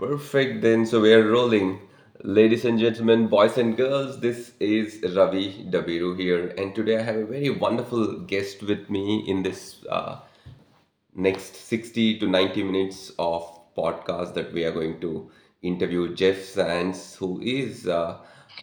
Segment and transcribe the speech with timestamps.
[0.00, 0.86] Perfect then.
[0.86, 1.80] So we are rolling.
[2.24, 7.16] Ladies and gentlemen, boys and girls, this is Ravi Dabbiroo here, and today I have
[7.16, 10.20] a very wonderful guest with me in this uh,
[11.14, 13.42] next 60 to 90 minutes of
[13.76, 18.16] podcast that we are going to interview Jeff Sands, who is uh,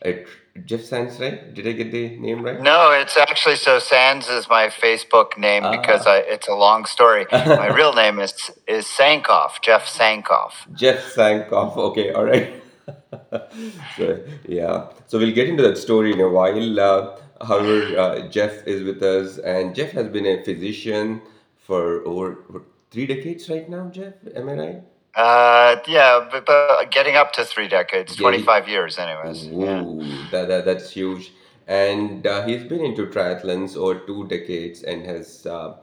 [0.06, 0.26] a
[0.66, 1.54] Jeff Sands, right?
[1.54, 2.62] Did I get the name right?
[2.62, 6.86] No, it's actually so Sands is my Facebook name because Ah, I, it's a long
[6.86, 7.26] story.
[7.32, 10.54] My real name is is Sankoff, Jeff Sankoff.
[10.74, 11.78] Jeff Sankoff.
[11.78, 12.54] Okay, all right.
[13.98, 16.80] So yeah, so we'll get into that story in a while.
[16.80, 21.22] Uh, however, uh, Jeff is with us, and Jeff has been a physician
[21.58, 22.38] for over
[22.92, 23.90] three decades right now.
[23.90, 24.84] Jeff, am I right?
[25.18, 29.48] Uh, yeah, but, but getting up to three decades, Getting 25 years, anyways.
[29.48, 29.82] Yeah.
[29.82, 31.34] Ooh, that, that that's huge.
[31.66, 35.78] And uh, he's been into triathlons over two decades and has uh,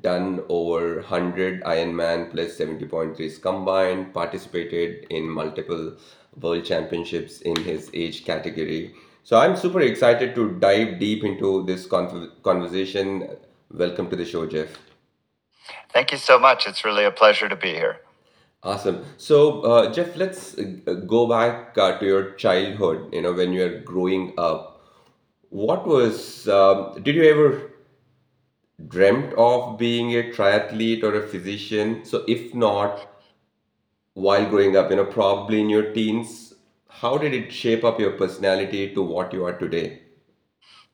[0.00, 5.96] done over 100 Ironman plus 70.3s combined, participated in multiple
[6.40, 8.92] world championships in his age category.
[9.22, 13.36] So I'm super excited to dive deep into this con conversation.
[13.70, 14.68] Welcome to the show, Jeff.
[15.92, 16.66] Thank you so much.
[16.66, 18.00] It's really a pleasure to be here.
[18.62, 19.04] Awesome.
[19.16, 23.62] So, uh, Jeff, let's uh, go back uh, to your childhood, you know, when you
[23.62, 24.82] were growing up.
[25.50, 27.70] What was, um, did you ever
[28.88, 32.04] dreamt of being a triathlete or a physician?
[32.04, 33.06] So, if not,
[34.14, 36.54] while growing up, you know, probably in your teens,
[36.88, 40.02] how did it shape up your personality to what you are today?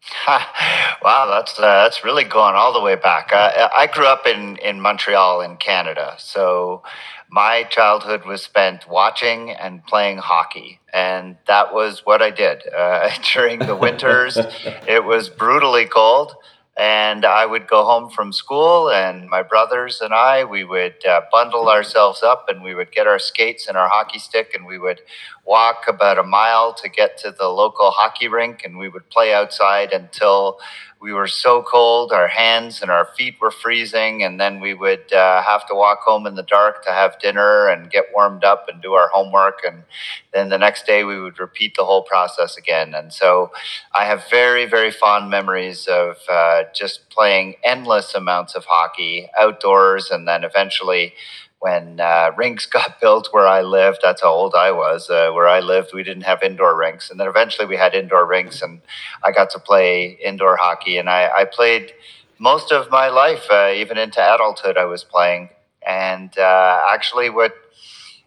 [0.28, 3.33] wow, that's uh, that's really going all the way back.
[3.33, 6.83] Uh, I grew up in in Montreal, in Canada, so
[7.30, 13.10] my childhood was spent watching and playing hockey, and that was what I did uh,
[13.34, 14.38] during the winters.
[14.88, 16.34] It was brutally cold.
[16.78, 21.22] And I would go home from school, and my brothers and I, we would uh,
[21.32, 24.78] bundle ourselves up and we would get our skates and our hockey stick, and we
[24.78, 25.00] would
[25.47, 29.33] walk about a mile to get to the local hockey rink and we would play
[29.33, 30.58] outside until
[31.00, 35.12] we were so cold our hands and our feet were freezing and then we would
[35.12, 38.66] uh, have to walk home in the dark to have dinner and get warmed up
[38.69, 39.84] and do our homework and
[40.32, 42.94] then the next day we would repeat the whole process again.
[42.94, 43.50] And so
[43.94, 50.10] i have very very fond memories of uh, just playing endless amounts of hockey outdoors
[50.10, 51.15] and then eventually
[51.61, 54.00] when uh, rinks got built where I lived.
[54.03, 55.09] That's how old I was.
[55.11, 58.27] Uh, where I lived, we didn't have indoor rinks, and then eventually we had indoor
[58.27, 58.81] rinks, and
[59.25, 60.99] I got to play indoor hockey.
[60.99, 61.93] And I, I played
[62.39, 64.77] most of my life, uh, even into adulthood.
[64.77, 65.50] I was playing,
[65.87, 67.55] and uh, actually, what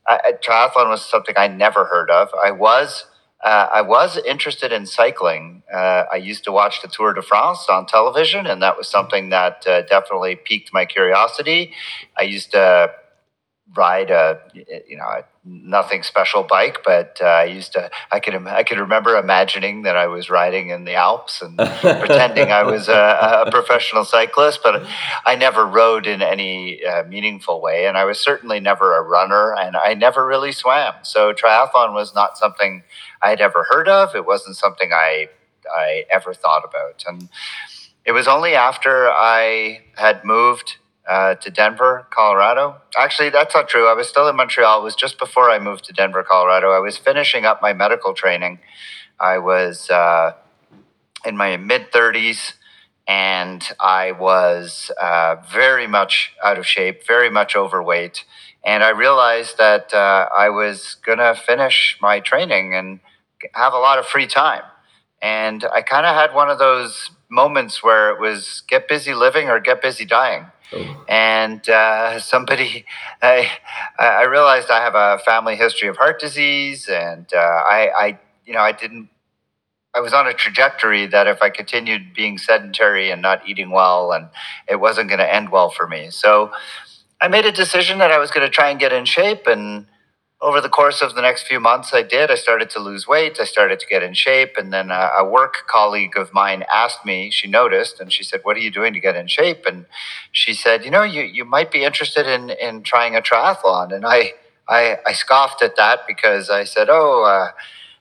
[0.08, 2.30] I, triathlon was something I never heard of.
[2.34, 3.06] I was.
[3.42, 5.64] Uh, I was interested in cycling.
[5.74, 9.30] Uh, I used to watch the Tour de France on television, and that was something
[9.30, 11.72] that definitely piqued my curiosity.
[12.18, 12.92] I used to
[13.76, 18.36] ride a you know a nothing special bike, but uh, I used to I could
[18.48, 22.88] I could remember imagining that I was riding in the Alps and pretending I was
[22.88, 24.86] a, a professional cyclist, but
[25.26, 29.54] I never rode in any uh, meaningful way, and I was certainly never a runner,
[29.54, 30.94] and I never really swam.
[31.04, 32.84] So triathlon was not something
[33.22, 34.16] I had ever heard of.
[34.16, 35.30] It wasn't something I
[35.74, 37.30] I ever thought about, and
[38.06, 40.78] it was only after I had moved
[41.10, 42.76] uh, to Denver, Colorado.
[42.96, 43.88] Actually, that's not true.
[43.88, 44.82] I was still in Montreal.
[44.82, 46.72] It was just before I moved to Denver, Colorado.
[46.72, 48.60] I was finishing up my medical training.
[49.20, 50.34] I was uh,
[51.26, 52.54] in my mid 30s
[53.08, 58.24] and I was uh, very much out of shape, very much overweight.
[58.64, 63.00] And I realized that uh, I was going to finish my training and
[63.56, 64.62] have a lot of free time.
[65.24, 69.50] And I kind of had one of those moments where it was get busy living
[69.50, 70.46] or get busy dying.
[70.72, 72.86] Oh, And uh, somebody,
[73.22, 73.50] I,
[74.00, 78.54] I realized I have a family history of heart disease, and uh, I, I, you
[78.54, 79.10] know, I didn't.
[79.96, 84.12] I was on a trajectory that if I continued being sedentary and not eating well,
[84.12, 84.30] and
[84.68, 86.12] it wasn't going to end well for me.
[86.12, 86.52] So
[87.22, 89.88] I made a decision that I was going to try and get in shape, and
[90.42, 92.32] over the course of the next few months, I did.
[92.32, 93.40] I started to lose weight.
[93.42, 94.56] I started to get in shape.
[94.58, 98.40] And then a, a work colleague of mine asked me, she noticed, and she said,
[98.44, 99.66] What are you doing to get in shape?
[99.66, 99.86] And
[100.32, 103.94] she said, You know, you, you might be interested in, in trying a triathlon.
[103.94, 104.34] And I,
[104.68, 107.52] I, I scoffed at that because I said, Oh, uh,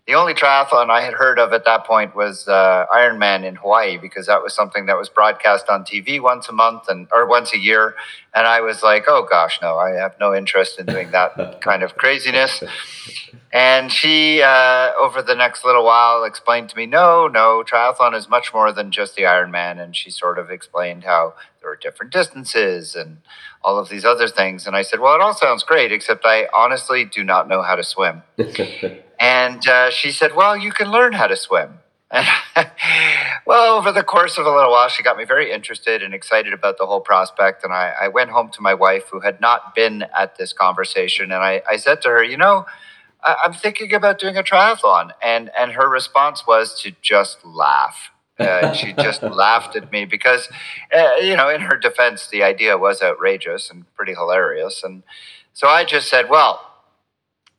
[0.08, 3.98] the only triathlon I had heard of at that point was uh, Ironman in Hawaii
[3.98, 7.52] because that was something that was broadcast on TV once a month and or once
[7.52, 7.94] a year,
[8.34, 11.82] and I was like, oh gosh, no, I have no interest in doing that kind
[11.82, 12.64] of craziness.
[13.52, 18.30] And she, uh, over the next little while, explained to me, no, no, triathlon is
[18.30, 19.78] much more than just the Ironman.
[19.78, 23.18] And she sort of explained how there are different distances and
[23.62, 24.66] all of these other things.
[24.66, 27.74] And I said, well, it all sounds great, except I honestly do not know how
[27.74, 28.22] to swim.
[29.18, 31.80] And uh, she said, well, you can learn how to swim.
[33.46, 36.52] well, over the course of a little while, she got me very interested and excited
[36.52, 37.64] about the whole prospect.
[37.64, 41.32] And I, I went home to my wife, who had not been at this conversation,
[41.32, 42.66] and I, I said to her, you know,
[43.22, 45.10] I, I'm thinking about doing a triathlon.
[45.22, 48.10] And, and her response was to just laugh.
[48.38, 50.48] Uh, she just laughed at me because,
[50.96, 54.82] uh, you know, in her defense, the idea was outrageous and pretty hilarious.
[54.82, 55.02] And
[55.52, 56.67] so I just said, well,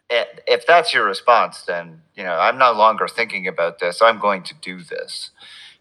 [0.10, 4.02] if that's your response, then, you know, I'm no longer thinking about this.
[4.02, 5.32] I'm going to do this.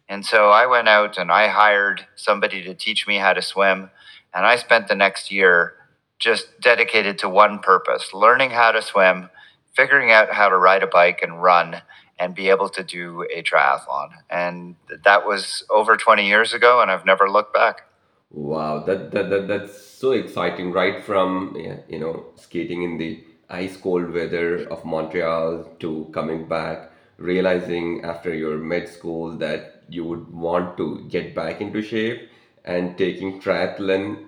[0.09, 3.91] And so I went out and I hired somebody to teach me how to swim.
[4.35, 5.75] And I spent the next year
[6.19, 9.31] just dedicated to one purpose learning how to swim,
[9.75, 11.83] figuring out how to ride a bike and run,
[12.19, 14.11] and be able to do a triathlon.
[14.29, 14.75] And
[15.05, 17.83] that was over 20 years ago, and I've never looked back.
[18.31, 21.57] Wow, that, that that that's so exciting, right from
[21.89, 28.35] you know skating in the ice cold weather of Montreal to coming back, realizing after
[28.35, 32.29] your med school that you would want to get back into shape
[32.65, 34.27] and taking triathlon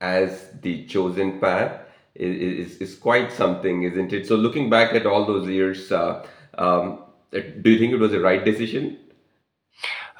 [0.00, 1.80] as the chosen path
[2.14, 4.26] is, is, quite something, isn't it?
[4.26, 6.24] So looking back at all those years, uh,
[6.56, 7.02] um,
[7.32, 8.98] do you think it was the right decision?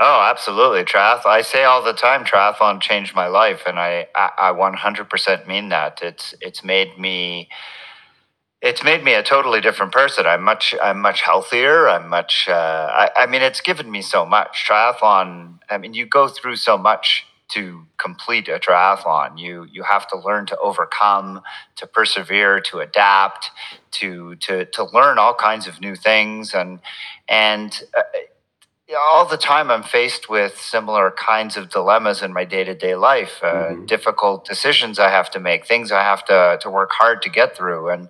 [0.01, 0.83] Oh, absolutely.
[0.83, 1.27] Triathlon.
[1.27, 5.69] I say all the time, triathlon changed my life, and I, I, I 100% mean
[5.69, 6.01] that.
[6.03, 7.49] It's it's made me
[8.65, 10.25] it's made me a totally different person.
[10.27, 11.87] I'm much I'm much healthier.
[11.87, 12.49] I'm much.
[12.49, 14.65] Uh, I, I mean, it's given me so much.
[14.67, 15.59] Triathlon.
[15.69, 19.39] I mean, you go through so much to complete a triathlon.
[19.39, 21.43] You you have to learn to overcome,
[21.77, 23.51] to persevere, to adapt,
[23.93, 26.81] to to to learn all kinds of new things, and
[27.29, 28.03] and uh,
[28.93, 33.75] all the time I'm faced with similar kinds of dilemmas in my day-to-day life, uh,
[33.75, 37.29] hmm difficult decisions I have to make, things I have to to work hard to
[37.29, 37.91] get through.
[37.91, 38.09] And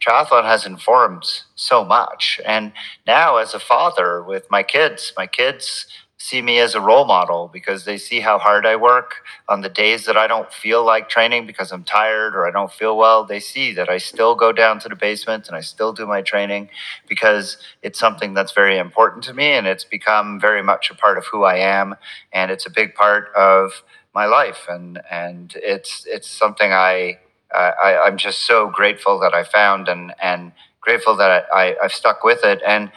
[0.00, 1.24] triathlon has informed
[1.54, 2.40] so much.
[2.44, 2.72] And
[3.06, 5.86] now as a father with my kids, my kids
[6.18, 9.68] see me as a role model because they see how hard I work on the
[9.68, 13.24] days that I don't feel like training because I'm tired or I don't feel well.
[13.24, 16.22] They see that I still go down to the basement and I still do my
[16.22, 16.70] training
[17.06, 21.18] because it's something that's very important to me and it's become very much a part
[21.18, 21.96] of who I am
[22.32, 23.82] and it's a big part of
[24.14, 27.18] my life and and it's it's something I
[27.54, 31.92] I, I'm just so grateful that I found and and grateful that I, I I've
[31.92, 32.90] stuck with it and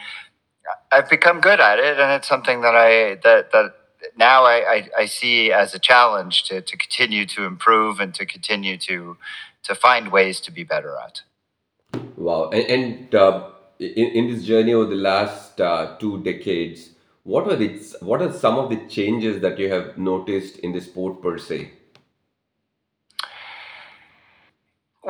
[0.92, 3.74] I've become good at it and it's something that I that that
[4.16, 8.26] now I, I, I see as a challenge to, to continue to improve and to
[8.26, 9.16] continue to
[9.62, 11.22] to find ways to be better at.
[12.16, 12.50] Wow.
[12.50, 16.90] And, and uh, in, in this journey over the last uh, two decades,
[17.24, 17.68] what are the
[18.00, 21.72] what are some of the changes that you have noticed in the sport per se?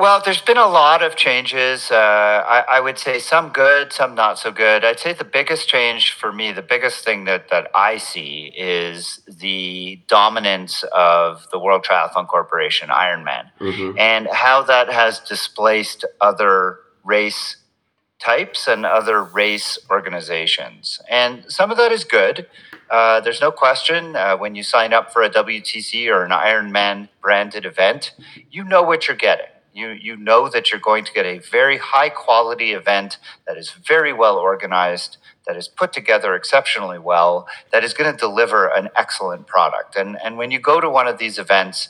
[0.01, 1.91] Well, there's been a lot of changes.
[1.91, 4.83] Uh, I, I would say some good, some not so good.
[4.83, 9.19] I'd say the biggest change for me, the biggest thing that, that I see is
[9.27, 13.99] the dominance of the World Triathlon Corporation, Ironman, Mm-hmm.
[13.99, 17.57] and how that has displaced other race
[18.17, 20.99] types and other race organizations.
[21.11, 22.47] And some of that is good.
[22.89, 27.09] Uh, there's no question uh, when you sign up for a WTC or an Ironman
[27.21, 28.13] branded event,
[28.49, 29.50] you know what you're getting.
[29.73, 33.71] You, you know that you're going to get a very high quality event that is
[33.71, 35.17] very well organized,
[35.47, 39.95] that is put together exceptionally well, that is going to deliver an excellent product.
[39.95, 41.89] And, and when you go to one of these events,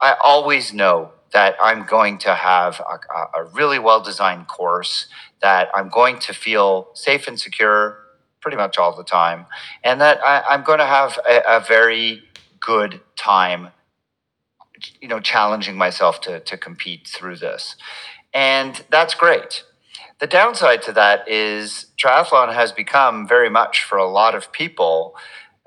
[0.00, 5.06] I always know that I'm going to have a, a really well designed course,
[5.40, 7.98] that I'm going to feel safe and secure
[8.40, 9.46] pretty much all the time,
[9.84, 12.24] and that I, I'm going to have a, a very
[12.60, 13.68] good time,
[15.00, 17.76] you know, challenging myself to, to compete through this.
[18.34, 19.64] And that's great.
[20.20, 25.16] The downside to that is triathlon has become very much for a lot of people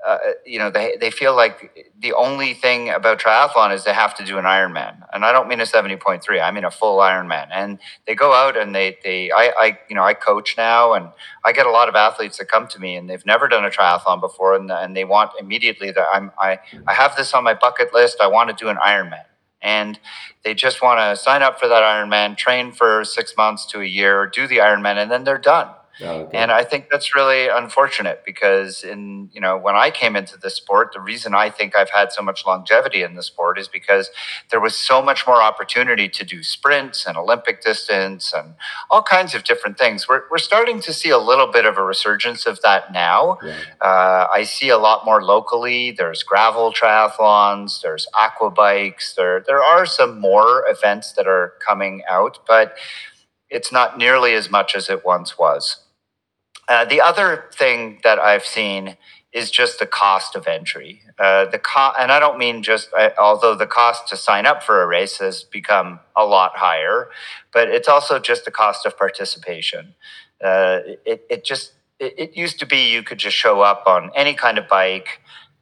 [0.04, 4.14] uh, you know, they they feel like the only thing about triathlon is they have
[4.16, 6.38] to do an Ironman, and I don't mean a seventy point three.
[6.38, 9.96] I mean a full Ironman, and they go out and they they I, I you
[9.96, 11.08] know I coach now, and
[11.44, 13.70] I get a lot of athletes that come to me and they've never done a
[13.70, 17.54] triathlon before, and and they want immediately that I'm I I have this on my
[17.54, 18.18] bucket list.
[18.20, 19.24] I want to do an Ironman.
[19.62, 19.98] And
[20.44, 23.84] they just want to sign up for that Ironman, train for six months to a
[23.84, 25.68] year, do the Ironman, and then they're done
[26.32, 30.50] And I think that's really unfortunate because in, you know, when I came into the
[30.50, 34.10] sport, the reason I think I've had so much longevity in the sport is because
[34.50, 38.54] there was so much more opportunity to do sprints and Olympic distance and
[38.90, 40.08] all kinds of different things.
[40.08, 43.38] We're, we're starting to see a little bit of a resurgence of that now.
[43.42, 43.66] Right.
[43.80, 45.92] Uh, I see a lot more locally.
[45.92, 52.02] There's gravel triathlons, there's aqua bikes, there, there are some more events that are coming
[52.08, 52.76] out, but
[53.48, 55.85] it's not nearly as much as it once was.
[56.68, 58.96] Uh, the other thing that I've seen
[59.32, 61.02] is just the cost of entry.
[61.18, 64.62] Uh, the co- and I don't mean just uh, although the cost to sign up
[64.62, 67.10] for a race has become a lot higher,
[67.52, 69.94] but it's also just the cost of participation.
[70.42, 74.10] Uh, it, it just it, it used to be you could just show up on
[74.16, 75.20] any kind of bike.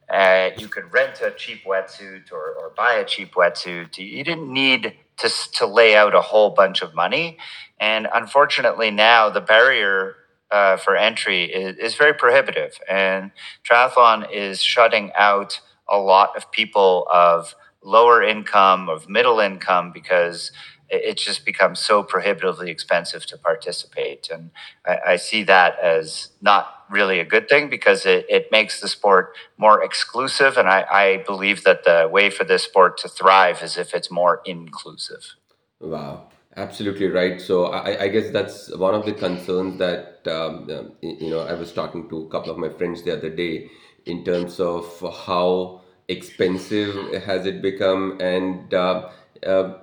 [0.09, 3.97] Uh, you could rent a cheap wetsuit or, or buy a cheap wetsuit.
[3.97, 7.37] You didn't need to, to lay out a whole bunch of money.
[7.79, 10.15] And unfortunately, now the barrier
[10.55, 12.79] uh, for entry is, is very prohibitive.
[12.89, 13.31] And
[13.69, 15.59] triathlon is shutting out
[15.89, 20.51] a lot of people of lower income, of middle income, because
[20.89, 24.29] it, just becomes so prohibitively expensive to participate.
[24.31, 24.51] And
[24.85, 28.87] I, I see that as not really a good thing because it, it makes the
[28.87, 30.55] sport more exclusive.
[30.57, 34.09] And I, I believe that the way for this sport to thrive is if it's
[34.09, 35.35] more inclusive.
[35.81, 37.39] Wow, absolutely right.
[37.39, 41.53] So I, I guess that's one of the concerns that um, um, you know I
[41.53, 43.69] was talking to a couple of my friends the other day
[44.05, 44.85] in terms of
[45.25, 49.09] how expensive has it become, and uh,
[49.45, 49.77] uh,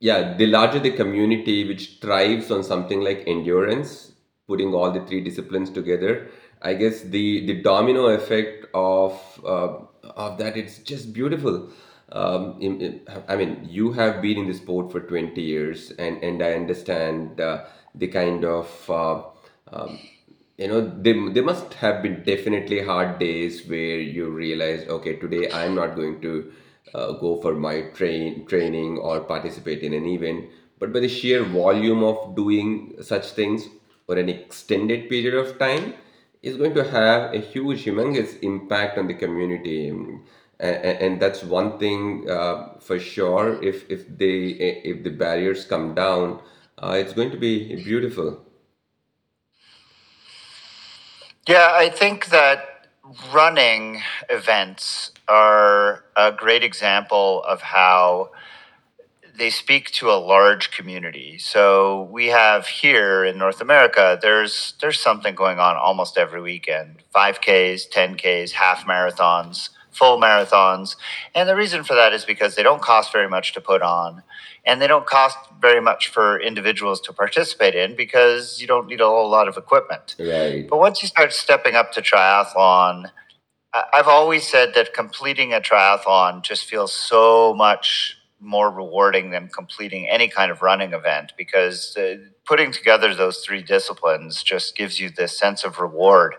[0.00, 4.12] yeah, the larger the community which thrives on something like endurance,
[4.48, 6.28] putting all the three disciplines together,
[6.62, 9.78] I guess the the domino effect of uh,
[10.16, 11.70] of that it's just beautiful.
[12.14, 16.22] Um, in, in- I mean, you have been in the sport for 20 years, and
[16.22, 19.22] and I understand uh, the kind of uh,
[19.72, 19.98] um,
[20.58, 25.50] you know they, they must have been definitely hard days where you realize okay today
[25.50, 26.52] i'm not going to
[26.94, 30.44] uh, go for my train training or participate in an event.
[30.78, 33.68] But by the sheer volume of doing such things
[34.06, 35.94] for an extended period of time
[36.42, 39.90] is going to have a huge humongous impact on the community
[40.64, 44.36] and, and that's one thing uh, for sure if if they
[44.90, 46.40] if the barriers come down
[46.78, 48.40] uh, it's going to be beautiful
[51.46, 52.88] Yeah, I think that
[53.34, 58.30] running events are a great example of how
[59.36, 61.38] they speak to a large community.
[61.38, 67.02] So we have here in North America, there's there's something going on almost every weekend.
[67.14, 70.96] 5Ks, 10Ks, half marathons, full marathons.
[71.34, 74.22] And the reason for that is because they don't cost very much to put on
[74.66, 79.00] and they don't cost very much for individuals to participate in because you don't need
[79.00, 80.16] a whole lot of equipment.
[80.18, 83.10] right But once you start stepping up to triathlon,
[83.92, 90.08] I've always said that completing a triathlon just feels so much more rewarding than completing
[90.08, 95.10] any kind of running event because uh, putting together those three disciplines just gives you
[95.10, 96.34] this sense of reward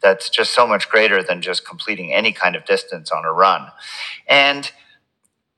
[0.00, 3.68] that's just so much greater than just completing any kind of distance on a run.
[4.28, 4.70] And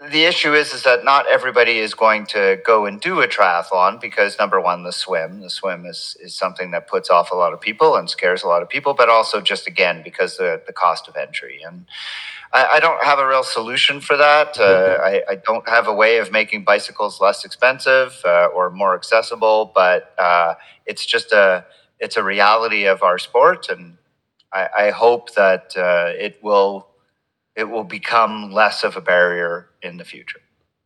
[0.08, 4.00] the issue is is that not everybody is going to go and do a triathlon
[4.00, 7.52] because number one the swim the swim is is something that puts off a lot
[7.52, 10.72] of people and scares a lot of people but also just again because the the
[10.72, 11.60] cost of entry.
[11.66, 11.84] And
[12.52, 14.58] i, I don't have a real solution for that.
[14.58, 18.94] Uh, I, I don't have a way of making bicycles less expensive uh, or more
[18.94, 20.54] accessible but uh,
[20.86, 21.66] it's just a
[21.98, 23.98] it's a reality of our sport and
[24.52, 26.89] i, I hope that uh, it will
[27.56, 30.40] it will become less of a barrier in the future.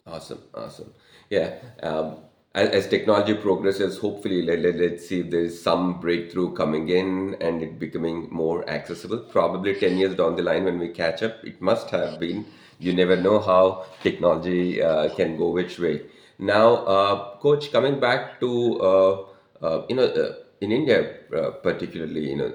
[0.06, 0.92] Awesome, awesome.
[1.30, 2.16] Yeah, um,
[2.54, 7.36] as, as technology progresses, hopefully let, let, let's see if there's some breakthrough coming in
[7.40, 9.18] and it becoming more accessible.
[9.18, 12.46] Probably 10 years down the line when we catch up, it must have been.
[12.78, 16.02] You never know how technology uh, can go which way.
[16.38, 19.24] Now, uh, Coach, coming back to, uh,
[19.62, 22.52] uh, you know, uh, in India uh, particularly, you know,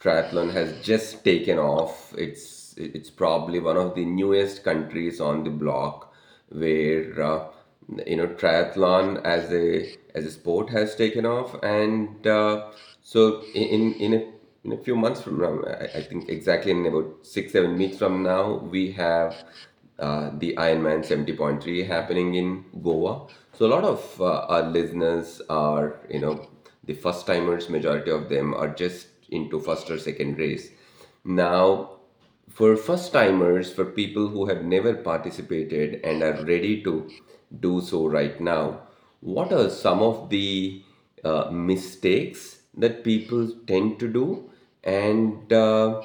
[0.00, 2.14] triathlon has just taken off.
[2.16, 6.12] It's it's probably one of the newest countries on the block
[6.50, 7.48] where uh,
[8.06, 12.70] you know triathlon as a as a sport has taken off, and uh,
[13.02, 14.32] so in in a
[14.64, 17.98] in a few months from now, I, I think exactly in about six seven weeks
[17.98, 19.44] from now, we have
[19.98, 23.26] uh, the Ironman 70.3 happening in Goa.
[23.52, 26.48] So a lot of uh, our listeners are, you know,
[26.84, 30.70] the first timers, majority of them are just into first or second race.
[31.24, 31.97] Now,
[32.58, 37.08] for first timers, for people who have never participated and are ready to
[37.60, 38.80] do so right now,
[39.20, 40.82] what are some of the
[41.24, 44.50] uh, mistakes that people tend to do?
[44.82, 46.02] And uh,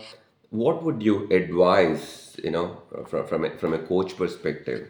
[0.51, 2.67] what would you advise, you know,
[3.07, 4.89] from from a, from a coach perspective?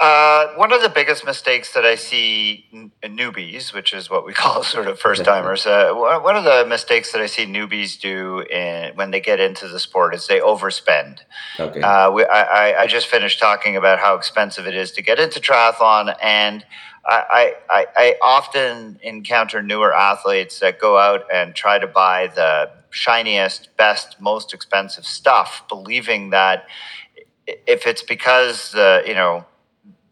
[0.00, 4.32] Uh, one of the biggest mistakes that I see n- newbies, which is what we
[4.42, 7.98] call sort of first timers, uh, one one of the mistakes that I see newbies
[7.98, 11.20] do in, when they get into the sport is they overspend.
[11.58, 11.80] Okay.
[11.80, 15.40] Uh, we, I, I just finished talking about how expensive it is to get into
[15.40, 16.64] triathlon, and
[17.04, 22.28] I, I, I I often encounter newer athletes that go out and try to buy
[22.28, 26.66] the shiniest, best, most expensive stuff, believing that
[27.48, 29.44] if it's because the you know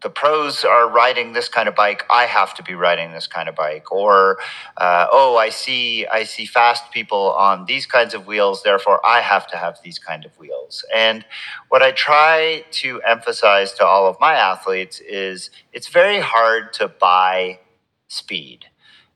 [0.01, 3.49] the pros are riding this kind of bike i have to be riding this kind
[3.49, 4.37] of bike or
[4.77, 9.21] uh, oh i see i see fast people on these kinds of wheels therefore i
[9.21, 10.85] have to have these kind of wheels.
[10.95, 11.25] And
[11.69, 16.87] what i try to emphasize to all of my athletes is it's very hard to
[16.87, 17.59] buy
[18.07, 18.65] speed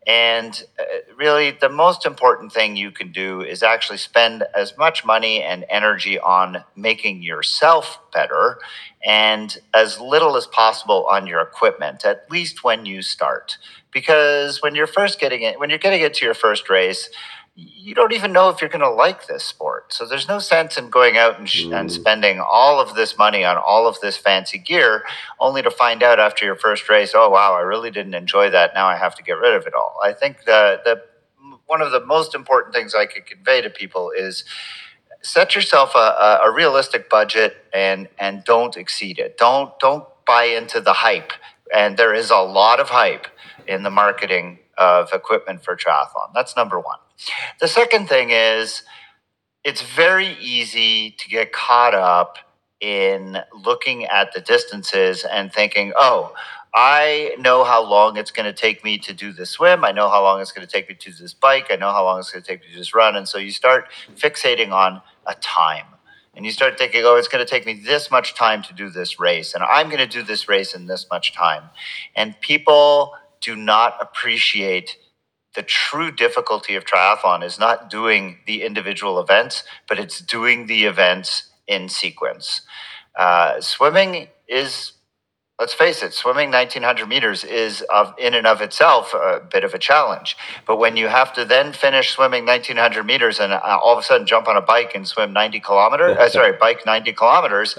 [0.08, 0.84] and uh,
[1.16, 5.64] really, the most important thing you can do is actually spend as much money and
[5.70, 8.58] energy on making yourself better
[9.06, 13.58] and as little as possible on your equipment, at least when you start.
[13.92, 17.10] Because when you're first getting it, when you're getting it to your first race,
[17.62, 19.94] you don't even know if you're going to like this sport.
[19.94, 23.18] So there's no sense in going out and, sh- and Mm, spending all of this
[23.18, 25.04] money on all of this fancy gear
[25.40, 28.74] only to find out after your first race, oh wow, I really didn't enjoy that.
[28.76, 30.00] Now I have to get rid of it all.
[30.04, 31.04] I think the the
[31.68, 34.44] one of the most important things I could convey to people is
[35.22, 39.38] set yourself a, a, a realistic budget and and don't exceed it.
[39.38, 41.34] Don't don't buy into the hype.
[41.76, 43.28] And there is a lot of hype
[43.68, 46.34] in the marketing of equipment for triathlon.
[46.34, 46.98] That's number one.
[47.60, 48.84] The second thing is
[49.64, 52.38] it's very easy to get caught up
[52.80, 56.34] in looking at the distances and thinking, oh,
[56.74, 59.84] I know how long it's going to take me to do this swim.
[59.86, 61.68] I know how long it's going to take me to do this bike.
[61.70, 63.16] I know how long it's going to take me to just run.
[63.16, 65.86] And so you start fixating on a time.
[66.34, 68.90] And you start thinking, oh, it's going to take me this much time to do
[68.90, 69.54] this race.
[69.54, 71.64] And I'm going to do this race in this much time.
[72.16, 74.98] And people do not appreciate
[75.56, 80.86] the true difficulty of triathlon is not doing the individual events, but it's doing the
[80.86, 82.62] events in sequence.
[83.18, 84.94] Uh, swimming is
[85.62, 89.76] let's face it, swimming 1900 meters is of, in and of itself a bit of
[89.76, 90.36] a challenge.
[90.66, 94.02] But when you have to then finish swimming 1900 meters and uh, all of a
[94.02, 97.78] sudden jump on a bike and swim 90 kilometers, uh, sorry, bike 90 kilometers,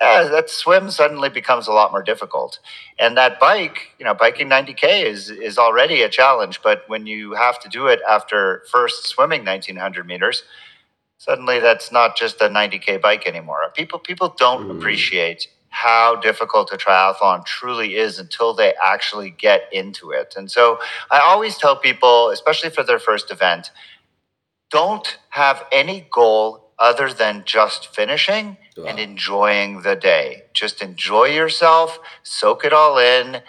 [0.00, 2.60] uh, that swim suddenly becomes a lot more difficult.
[2.98, 6.62] And that bike, you know, biking 90k is is already a challenge.
[6.62, 10.44] But when you have to do it after first swimming 1900 meters,
[11.18, 13.70] suddenly that's not just a 90k bike anymore.
[13.76, 19.62] People people don't mm, appreciate how difficult a triathlon truly is until they actually get
[19.72, 20.34] into it.
[20.36, 20.78] And so
[21.10, 23.70] I always tell people, especially for their first event,
[24.70, 28.56] don't have any goal other than just finishing
[28.88, 30.44] and enjoying the day.
[30.52, 33.42] Just enjoy yourself, soak it all in,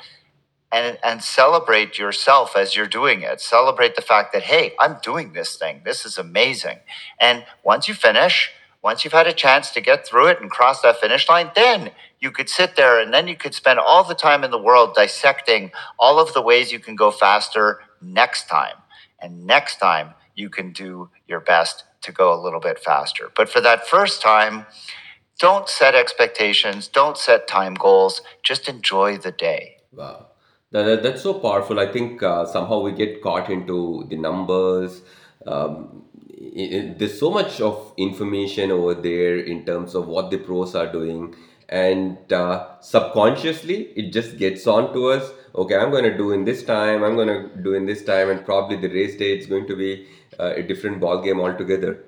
[0.72, 5.34] and and celebrate yourself as you're doing it celebrate the fact that hey i'm doing
[5.34, 6.78] this thing this is amazing
[7.20, 8.52] and once you finish
[8.82, 11.92] once you've had a chance to get through it and cross that finish line then
[12.22, 14.94] you could sit there and then you could spend all the time in the world
[14.96, 18.76] dissecting all of the ways you can go faster next time.
[19.22, 23.30] And next time you can do your best to go a little bit faster.
[23.36, 24.66] But for that first time
[25.40, 26.88] don't set expectations.
[26.88, 28.22] Don't set time goals.
[28.44, 29.78] Just enjoy the day.
[29.94, 30.28] Wow,
[30.72, 31.80] that, that- that's so powerful.
[31.80, 35.02] I think uh, somehow we get caught into the numbers.
[35.48, 36.04] Um,
[36.98, 41.36] there's so much of information over there in terms of what the pros are doing,
[41.70, 45.32] and uh, subconsciously it just gets on to us.
[45.56, 47.04] Okay, I'm going to do in this time.
[47.04, 49.76] I'm going to do in this time, and probably the race day is going to
[49.76, 50.08] be
[50.40, 52.04] uh, a different ball game altogether.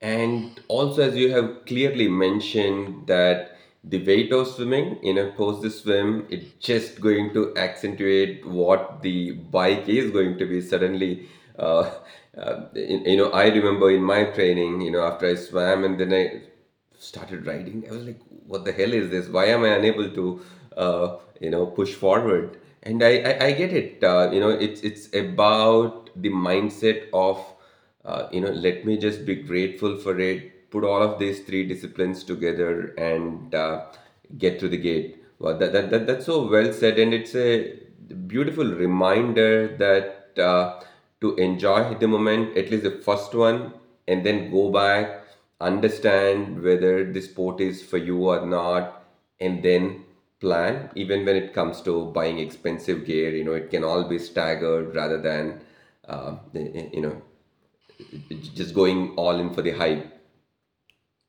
[0.00, 5.62] And also, as you have clearly mentioned, that the weight of swimming, you know, post
[5.62, 11.28] the swim, it's just going to accentuate what the bike is going to be suddenly.
[11.58, 11.90] Uh,
[12.36, 16.12] uh, you know, I remember in my training, you know, after I swam and then
[16.12, 16.42] I
[17.00, 19.28] started riding, I was like, what the hell is this?
[19.28, 20.40] Why am I unable to,
[20.76, 22.58] uh, you know, push forward?
[22.82, 24.04] And I, I, I get it.
[24.04, 27.44] Uh, you know, it's it's about the mindset of
[28.04, 31.66] uh, you know, let me just be grateful for it, put all of these three
[31.66, 33.84] disciplines together and uh,
[34.38, 35.22] get to the gate.
[35.38, 37.74] Well, that, that, that, that's so well said, and it's a
[38.26, 40.82] beautiful reminder that uh,
[41.20, 43.74] to enjoy the moment, at least the first one,
[44.08, 45.22] and then go back,
[45.60, 49.04] understand whether the sport is for you or not,
[49.40, 50.04] and then
[50.40, 50.90] plan.
[50.94, 54.94] Even when it comes to buying expensive gear, you know, it can all be staggered
[54.94, 55.60] rather than
[56.08, 57.22] uh, you know,
[58.54, 60.19] just going all in for the hype.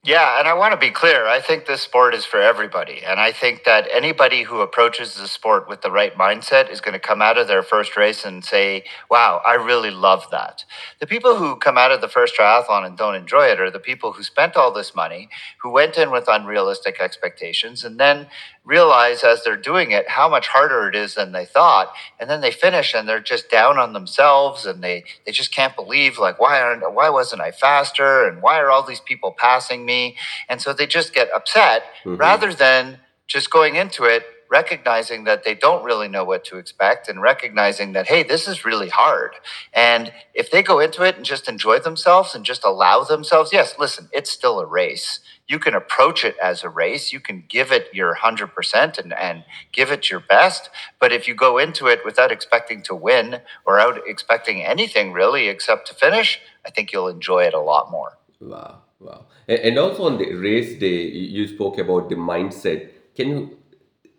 [0.04, 1.28] Yeah, and I want to be clear.
[1.28, 3.04] I think this sport is for everybody.
[3.06, 6.94] And I think that anybody who approaches the sport with the right mindset is going
[6.94, 10.66] to come out of their first race and say, wow, I really love that.
[11.00, 13.78] The people who come out of the first triathlon and don't enjoy it are the
[13.78, 15.30] people who spent all this money,
[15.62, 18.26] who went in with unrealistic expectations, and then
[18.64, 21.94] realize as they're doing it how much harder it is than they thought.
[22.20, 25.76] And then they finish and they're just down on themselves and they they just can't
[25.76, 28.28] believe like why aren't why wasn't i faster?
[28.28, 30.18] And why are all these people passing me?
[30.50, 35.44] And so they just get upset hmm rather than just going into it recognizing that
[35.44, 39.32] they don't really know what to expect and recognizing that hey this is really hard
[39.74, 43.76] and if they go into it and just enjoy themselves and just allow themselves yes
[43.80, 47.12] listen it's still a race you can approach it as a race.
[47.12, 50.70] You can give it your 100% and, and give it your best.
[50.98, 55.50] But if you go into it without expecting to win or out expecting anything really
[55.50, 58.18] except to finish, I think you'll enjoy it a lot more.
[58.40, 59.26] Wow, wow.
[59.46, 61.04] And also on the race day,
[61.36, 62.90] you spoke about the mindset.
[63.14, 63.58] Can you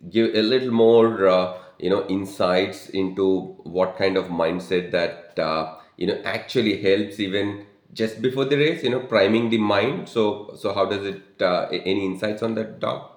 [0.09, 5.75] give a little more, uh, you know, insights into what kind of mindset that, uh,
[5.97, 10.09] you know, actually helps even just before the race, you know, priming the mind.
[10.09, 13.09] So, so how does it, uh, any insights on that, Doc?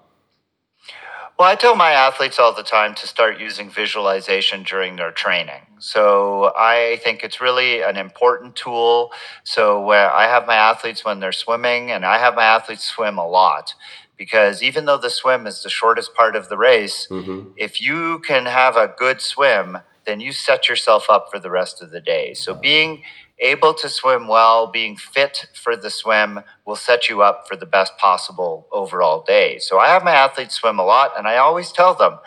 [1.38, 5.66] Well, I tell my athletes all the time to start using visualization during their training.
[5.78, 9.12] So I think it's really an important tool.
[9.44, 13.26] So I have my athletes when they're swimming, and I have my athletes swim a
[13.28, 13.74] lot
[14.16, 17.50] because even though the swim is the shortest part of the race, Mm-hmm.
[17.56, 21.82] if you can have a good swim, then you set yourself up for the rest
[21.82, 22.34] of the day.
[22.34, 23.02] So being
[23.38, 27.66] able to swim well, being fit for the swim will set you up for the
[27.66, 29.58] best possible overall day.
[29.58, 32.18] So I have my athletes swim a lot, and I always tell them,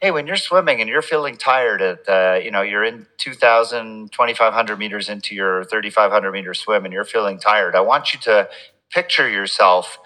[0.00, 4.12] hey, when you're swimming and you're feeling tired at, uh, you know, you're in 2,000,
[4.12, 8.48] 2,500 meters into your 3,500 meter swim and you're feeling tired, I want you to
[8.90, 9.98] picture yourself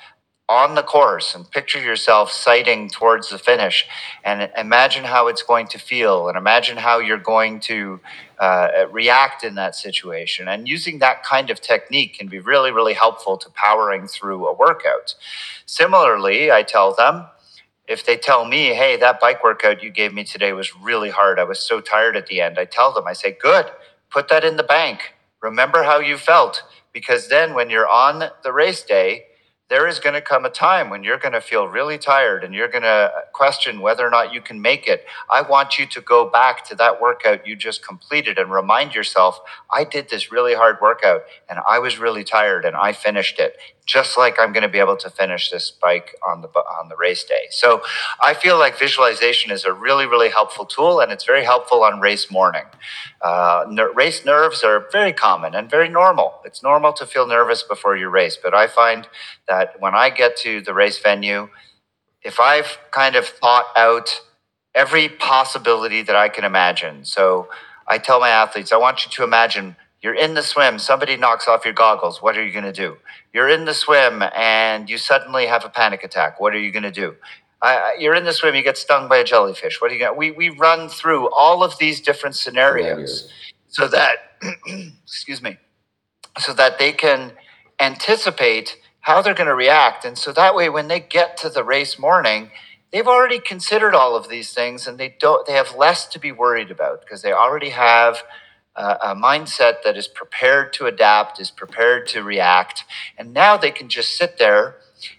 [0.52, 3.86] on the course and picture yourself sighting towards the finish
[4.22, 8.00] and imagine how it's going to feel and imagine how you're going to
[8.38, 10.48] uh, react in that situation.
[10.48, 14.52] And using that kind of technique can be really, really helpful to powering through a
[14.52, 15.14] workout.
[15.66, 17.26] Similarly, I tell them,
[17.88, 21.38] if they tell me, hey, that bike workout you gave me today was really hard,
[21.38, 23.66] I was so tired at the end, I tell them, I say, good,
[24.10, 25.14] put that in the bank.
[25.40, 26.62] Remember how you felt.
[26.92, 29.24] Because then when you're on the race day,
[29.72, 32.54] there is going to come a time when you're going to feel really tired and
[32.54, 35.06] you're going to question whether or not you can make it.
[35.30, 39.40] I want you to go back to that workout you just completed and remind yourself,
[39.72, 43.56] I did this really hard workout and I was really tired and I finished it
[43.84, 46.96] just like I'm going to be able to finish this bike on the on the
[46.96, 47.46] race day.
[47.50, 47.82] So
[48.20, 52.00] I feel like visualization is a really really helpful tool, and it's very helpful on
[52.00, 52.64] race morning.
[53.20, 56.40] Uh, ner- race nerves are very common and very normal.
[56.44, 59.08] It's normal to feel nervous before your race, but I find
[59.48, 61.48] that when I get to the race venue,
[62.22, 64.20] if I've kind of thought out
[64.74, 67.48] every possibility that I can imagine, so
[67.86, 71.46] I tell my athletes, I want you to imagine you're in the swim, somebody knocks
[71.46, 72.20] off your goggles.
[72.20, 72.96] What are you going to do?
[73.32, 76.40] You're in the swim and you suddenly have a panic attack.
[76.40, 77.14] What are you going to do?
[77.62, 79.80] Uh, you're in the swim, you get stung by a jellyfish.
[79.80, 83.32] What are you going to We, we run through all of these different scenarios Scenarios.
[83.68, 84.16] so that,
[85.04, 85.58] excuse me,
[86.38, 87.32] so that they can
[87.80, 90.04] anticipate how they're going to react.
[90.04, 92.50] And so that way, when they get to the race morning,
[92.92, 96.32] they've already considered all of these things and they don't, they have less to be
[96.32, 98.24] worried about because they already have
[98.74, 102.84] uh, a mindset that is prepared to adapt, is prepared to react.
[103.18, 104.76] And now they can just sit there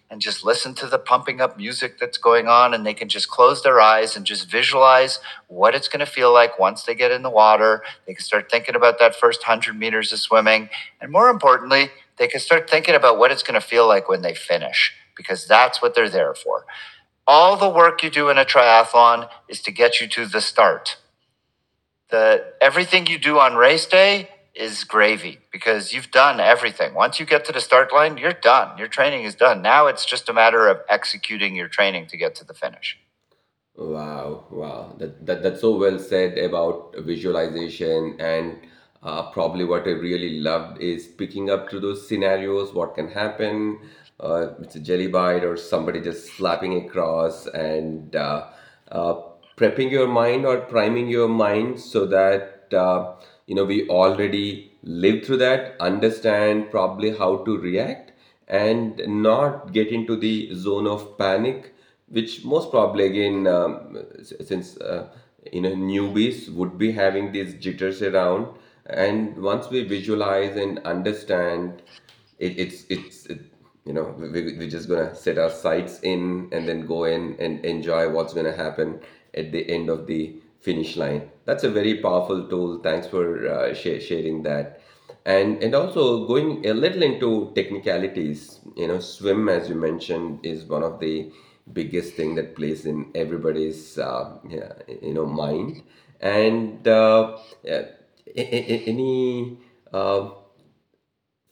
[0.10, 2.74] and just listen to the pumping up music that's going on.
[2.74, 6.34] And they can just close their eyes and just visualize what it's going to feel
[6.34, 7.84] like once they get in the water.
[8.08, 10.70] They can start thinking about that first 100 meters of swimming.
[11.02, 14.22] And more importantly, they can start thinking about what it's going to feel like when
[14.22, 16.66] they finish, because that's what they're there for.
[17.26, 20.98] All the work you do in a triathlon is to get you to the start
[22.14, 26.94] the everything you do on race day is gravy because you've done everything.
[26.94, 28.78] Once you get to the start line, you're done.
[28.78, 29.64] Your training is done.
[29.64, 33.00] Now it's just a matter of executing your training to get to the finish.
[33.76, 34.94] Wow, wow.
[35.00, 38.58] That, that that's so well said about visualization and
[39.02, 43.80] uh, probably what I really loved is picking up to those scenarios, what can happen.
[44.20, 48.50] Uh, it's a jelly bite or somebody just slapping across and uh,
[48.92, 49.16] uh,
[49.58, 53.14] prepping your mind or priming your mind so that uh,
[53.48, 58.12] you know we already lived through that, understand probably how to react
[58.48, 61.74] and not get into the zone of panic
[62.10, 63.98] which most probably again um,
[64.44, 65.08] since uh,
[65.52, 68.48] you know newbies would be having these jitters around
[68.86, 71.82] And once we visualize and understand,
[72.40, 73.40] it, it's it's it,
[73.86, 77.64] you know we- we're just gonna set our sights in and then go in and
[77.66, 79.00] enjoy what's gonna happen
[79.34, 81.30] at the end of the finish line.
[81.46, 82.80] That's a very powerful tool.
[82.80, 84.82] Thanks for uh, share, sharing that.
[85.26, 88.60] And and also going a little into technicalities.
[88.76, 91.32] You know, swim as you mentioned is one of the
[91.72, 95.84] biggest thing that plays in everybody's uh, yeah, you know mind.
[96.20, 97.86] And uh, yeah,
[98.36, 99.58] any
[99.94, 100.30] uh,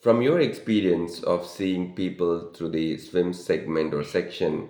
[0.02, 4.70] from your experience of seeing people through the swim segment or section,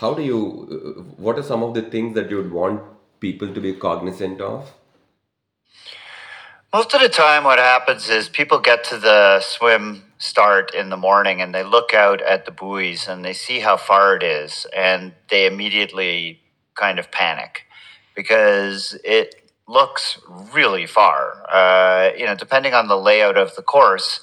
[0.00, 2.82] how do you, what are some of the things that you would want
[3.20, 4.72] people to be cognizant of?
[6.72, 10.96] Most of the time, what happens is people get to the swim start in the
[10.96, 14.66] morning and they look out at the buoys and they see how far it is
[14.76, 16.40] and they immediately
[16.74, 17.62] kind of panic
[18.14, 20.18] because it looks
[20.52, 21.42] really far.
[21.50, 24.20] Uh, you know, depending on the layout of the course,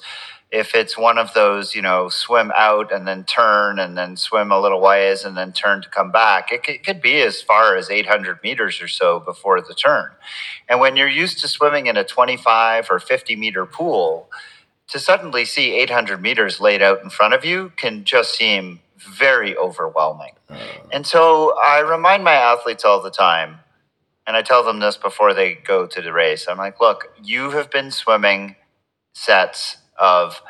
[0.54, 4.52] if it's one of those, you know, swim out and then turn and then swim
[4.52, 7.42] a little ways and then turn to come back, it could, it could be as
[7.42, 10.12] far as 800 meters or so before the turn.
[10.68, 14.30] And when you're used to swimming in a 25 or 50 meter pool,
[14.88, 19.56] to suddenly see 800 meters laid out in front of you can just seem very
[19.56, 20.34] overwhelming.
[20.48, 20.58] Uh,
[20.92, 23.60] And so I remind my athletes all the time,
[24.26, 26.46] and I tell them this before they go to the race.
[26.48, 28.56] I'm like, look, you have been swimming
[29.14, 30.42] sets of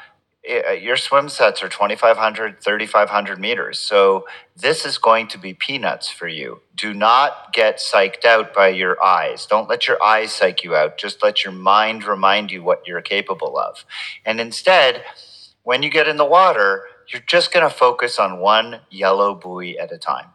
[0.49, 3.79] uh, your swim sets are 2500 3500 meters.
[3.79, 4.27] So
[4.57, 6.61] this is going to be peanuts for you.
[6.77, 9.47] Do not get psyched out by your eyes.
[9.47, 10.99] Don't let your eyes psych you out.
[10.99, 13.85] Just let your mind remind you what you're capable of.
[14.27, 15.05] And instead
[15.63, 19.79] when you get in the water you're just going to focus on one yellow buoy
[19.79, 20.27] at a time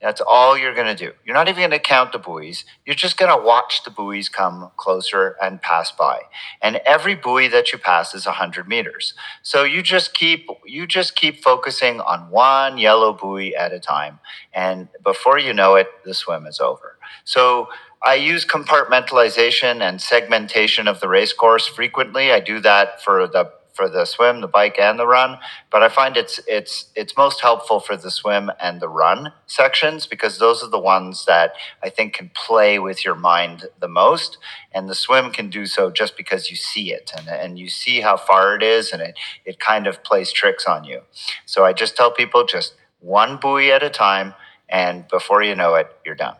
[0.00, 1.12] that's all you're going to do.
[1.24, 2.64] You're not even going to count the buoys.
[2.86, 6.22] You're just going to watch the buoys come closer and pass by.
[6.62, 9.14] And every buoy that you pass is 100 meters.
[9.42, 14.20] So you just keep you just keep focusing on one yellow buoy at a time
[14.52, 16.98] and before you know it the swim is over.
[17.24, 17.68] So
[18.02, 22.30] I use compartmentalization and segmentation of the race course frequently.
[22.30, 25.38] I do that for the for the swim, the bike, and the run.
[25.70, 30.04] But I find it's it's it's most helpful for the swim and the run sections
[30.04, 34.36] because those are the ones that I think can play with your mind the most.
[34.74, 38.00] And the swim can do so just because you see it and, and you see
[38.00, 39.14] how far it is and it,
[39.44, 41.02] it kind of plays tricks on you.
[41.46, 44.34] So I just tell people just one buoy at a time
[44.68, 46.36] and before you know it, you're done.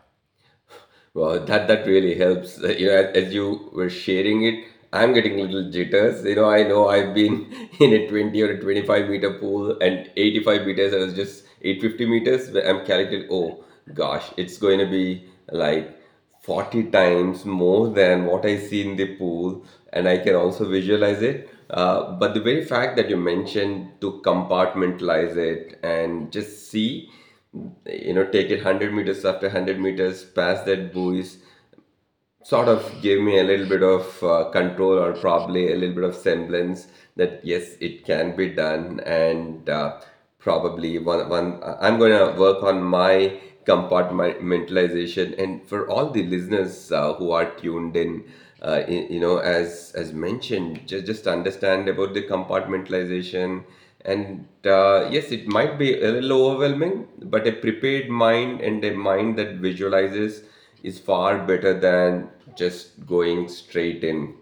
[1.14, 2.59] Well, that that really helps.
[2.59, 6.24] You know, as, as you were sharing it, I'm getting little jitters.
[6.24, 10.11] You know, I know I've been in a 20 or a 25 meter pool and
[10.16, 12.51] 85 meters, I was just 850 meters.
[12.51, 15.98] where I'm calculating, oh gosh, it's going to be like
[16.42, 21.20] 40 times more than what I see in the pool, and I can also visualize
[21.22, 21.51] it.
[21.68, 27.11] Uh, but the very fact that you mentioned to compartmentalize it and just see
[27.87, 31.38] you know take it 100 meters after 100 meters past that buoys
[32.50, 36.04] sort of gave me a little bit of uh, control or probably a little bit
[36.04, 39.00] of semblance that yes it can be done.
[39.00, 40.00] And uh,
[40.38, 45.38] probably one, one i'm going to work on my compartmentalization.
[45.42, 48.24] And for all the listeners uh, who are tuned in
[48.62, 53.64] uh, you know as as mentioned just, just understand about the compartmentalization.
[54.04, 58.92] And uh, yes it might be a little overwhelming but a prepared mind and a
[58.94, 60.44] mind that visualizes
[60.83, 64.35] is far better than just going straight in.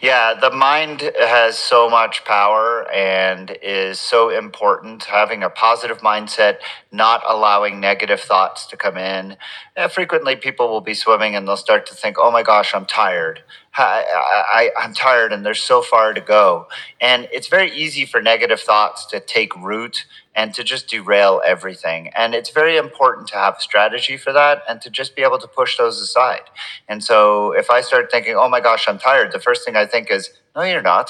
[0.00, 5.02] Yeah, the mind has so much power and is so important.
[5.04, 6.58] Having a positive mindset,
[6.92, 9.36] not allowing negative thoughts to come in.
[9.76, 12.86] Uh, frequently, people will be swimming and they'll start to think, oh my gosh, I'm
[12.86, 13.42] tired.
[13.76, 14.04] I,
[14.52, 16.68] I, I'm tired and there's so far to go.
[17.00, 20.06] And it's very easy for negative thoughts to take root
[20.38, 22.02] and to just derail everything.
[22.20, 25.38] And it's very important to have a strategy for that and to just be able
[25.44, 26.46] to push those aside.
[26.88, 29.84] And so if I start thinking, oh my gosh, I'm tired, the first thing I
[29.84, 31.08] think is, no, you're not.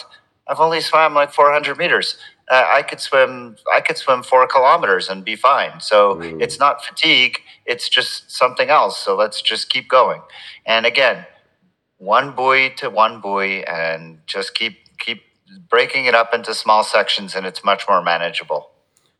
[0.48, 2.16] I've only swam like 400 meters.
[2.50, 3.56] Uh, I could swim.
[3.76, 5.80] I could swim four kilometers and be fine.
[5.80, 6.40] So Mm.
[6.44, 7.34] it's not fatigue.
[7.66, 8.96] It's just something else.
[9.04, 10.22] So let's just keep going.
[10.64, 11.26] And again,
[11.98, 15.20] one buoy to one buoy, and just keep keep
[15.68, 18.70] breaking it up into small sections, and it's much more manageable.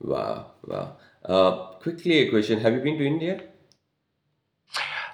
[0.00, 0.96] Wow, wow.
[1.24, 3.42] Uh, quickly, a question: Have you been to India?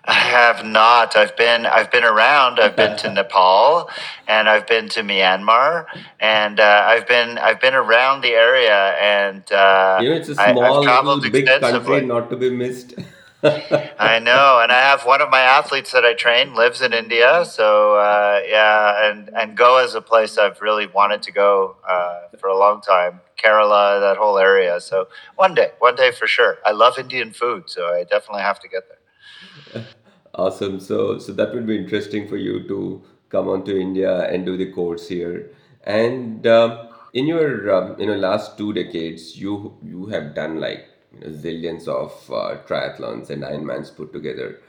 [0.06, 1.16] I have not.
[1.16, 2.60] I've been I've been around.
[2.60, 3.88] I've been to Nepal,
[4.28, 5.86] and I've been to Myanmar,
[6.20, 10.38] and uh, I've been I've been around the area, and uh, You know, it's a
[10.38, 12.00] I, I've small, traveled big country extensively.
[12.06, 12.94] not to be missed.
[13.98, 17.44] I know, and I have one of my athletes that I train lives in India.
[17.44, 22.28] So uh, yeah, and and Goa is a place I've really wanted to go uh,
[22.38, 23.20] for a long time.
[23.36, 24.80] Kerala, that whole area.
[24.80, 26.58] So one day, one day for sure.
[26.64, 29.84] I love Indian food, so I definitely have to get there.
[30.36, 30.80] Awesome.
[30.80, 34.56] So, so that would be interesting for you to come on to India and do
[34.56, 35.50] the course here.
[35.84, 40.88] And um, in your um, you know last two decades, you you have done like
[41.14, 44.60] you know, zillions of uh, triathlons and Ironmans put together.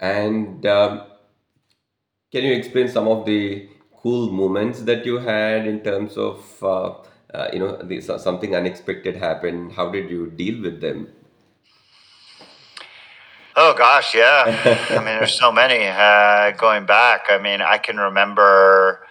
[0.00, 1.02] And um,
[2.32, 3.68] can you explain some of the
[4.02, 6.94] cool moments that you had in terms of uh,
[7.34, 9.72] uh, you know the, so- something unexpected happened?
[9.72, 11.08] How did you deal with them?
[13.56, 14.44] Oh gosh, yeah.
[14.90, 17.26] I mean, there's so many uh, going back.
[17.28, 19.06] I mean, I can remember.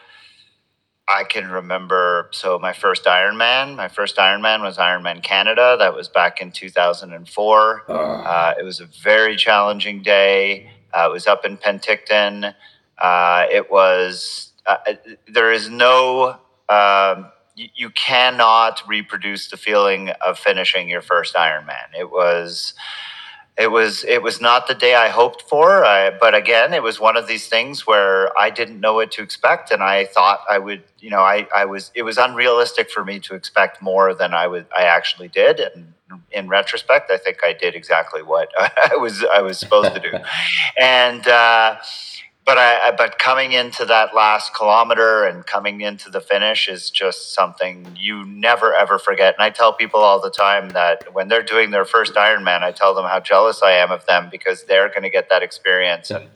[1.09, 2.29] I can remember.
[2.31, 5.75] So my first Ironman, my first Ironman was Ironman Canada.
[5.79, 7.83] That was back in 2004.
[7.89, 10.69] Ah, Uh, it was a very challenging day.
[10.93, 12.53] Uh, it was up in Penticton.
[12.99, 14.51] Uh, it was.
[14.67, 14.93] Uh, uh,
[15.27, 16.37] there is no.
[16.69, 21.89] Um, you, you cannot reproduce the feeling of finishing your first Ironman.
[21.97, 22.75] It was
[23.59, 26.97] it was it was not the day I hoped for, I, but again, it was
[26.97, 30.57] one of these things where I didn't know what to expect, and I thought I
[30.57, 34.33] would, you know, I, I was it was unrealistic for me to expect more than
[34.33, 35.93] I would I actually did, and
[36.31, 40.17] in retrospect, I think I did exactly what I was I was supposed to do,
[40.79, 41.75] and uh,
[42.49, 47.35] but I, but coming into that last kilometer and coming into the finish is just
[47.35, 49.35] something you never ever forget.
[49.35, 52.71] And I tell people all the time that when they're doing their first Ironman, I
[52.71, 56.09] tell them how jealous I am of them because they're going to get that experience,
[56.09, 56.27] and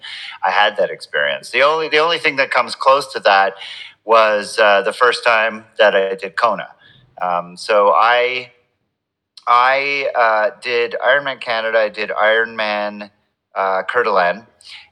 [0.45, 1.49] I had that experience.
[1.49, 3.55] The only the only thing that comes close to that
[4.05, 6.75] was uh, the first time that I did Kona.
[7.23, 8.51] Um, so I
[9.47, 11.79] I uh, did Ironman Canada.
[11.79, 13.09] I did Ironman
[13.55, 14.45] uh, d'Alene.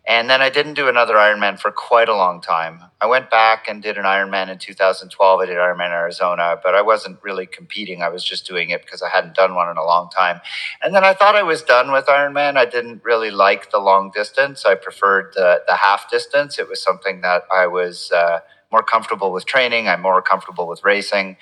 [0.08, 2.82] And then I didn't do another Ironman for quite a long time.
[3.00, 5.40] I went back and did an Ironman in 2012.
[5.40, 8.02] I did Ironman Arizona, but I wasn't really competing.
[8.02, 10.42] I was just doing it because I hadn't done one in a long time.
[10.82, 12.58] And then I thought I was done with Ironman.
[12.58, 14.66] I didn't really like the long distance.
[14.66, 16.58] I preferred the, the half distance.
[16.58, 18.40] It was something that I was uh,
[18.72, 19.88] more comfortable with training.
[19.88, 21.38] I'm more comfortable with racing.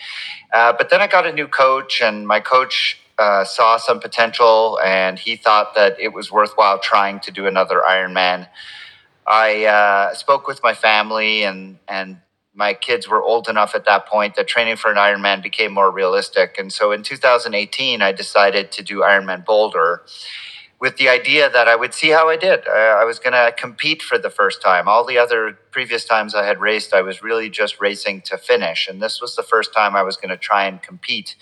[0.51, 4.79] Uh, but then I got a new coach, and my coach uh, saw some potential,
[4.83, 8.47] and he thought that it was worthwhile trying to do another Ironman.
[9.27, 12.21] I uh, spoke with my family, and and
[12.53, 15.91] my kids were old enough at that point that training for an Ironman became more
[15.91, 16.57] realistic.
[16.57, 20.03] And so in 2018, I decided to do Ironman Boulder
[20.79, 22.67] with the idea that I would see how I did.
[22.67, 24.87] Uh, I was going to compete for the first time.
[24.87, 28.87] All the other previous times I had raced, I was really just racing to finish.
[28.87, 31.35] And this was the first time I was going to try and compete,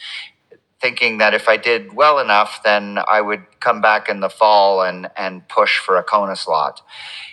[0.82, 4.84] thinking that if I did well enough, then I would come back in the fall
[4.84, 6.82] and, and push for a Kona slot.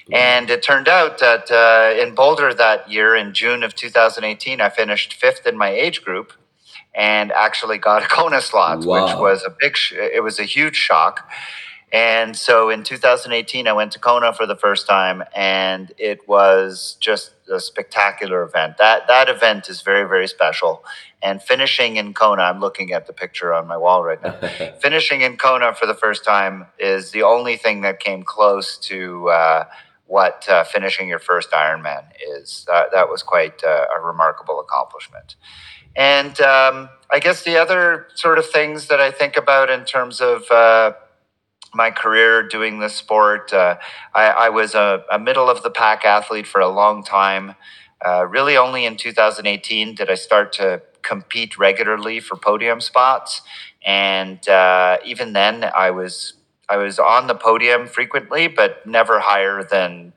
[0.08, 0.18] wow.
[0.18, 4.70] And it turned out that uh, in Boulder that year, in June of 2018, I
[4.70, 6.32] finished fifth in my age group
[6.94, 8.86] and actually got a Kona slot, which
[9.18, 11.28] was a big, sh- it was a huge shock.
[11.94, 16.96] And so in 2018, I went to Kona for the first time, and it was
[16.98, 18.78] just a spectacular event.
[18.78, 20.82] That that event is very very special.
[21.24, 24.36] And finishing in Kona, I'm looking at the picture on my wall right now.
[24.82, 29.30] Finishing in Kona for the first time is the only thing that came close to
[29.30, 29.64] uh,
[30.06, 32.66] what uh, finishing your first Ironman is.
[32.70, 35.36] Uh, that was quite uh, a remarkable accomplishment.
[35.96, 40.20] And um, I guess the other sort of things that I think about in terms
[40.20, 40.92] of uh,
[41.72, 43.50] my career doing this sport.
[43.50, 43.78] Uh,
[44.14, 47.54] I, I was a, a middle of the pack athlete for a long time.
[48.04, 53.42] Uh, really, only in 2018 did I start to compete regularly for podium spots,
[53.86, 56.34] and uh, even then, I was
[56.68, 60.12] I was on the podium frequently, but never higher than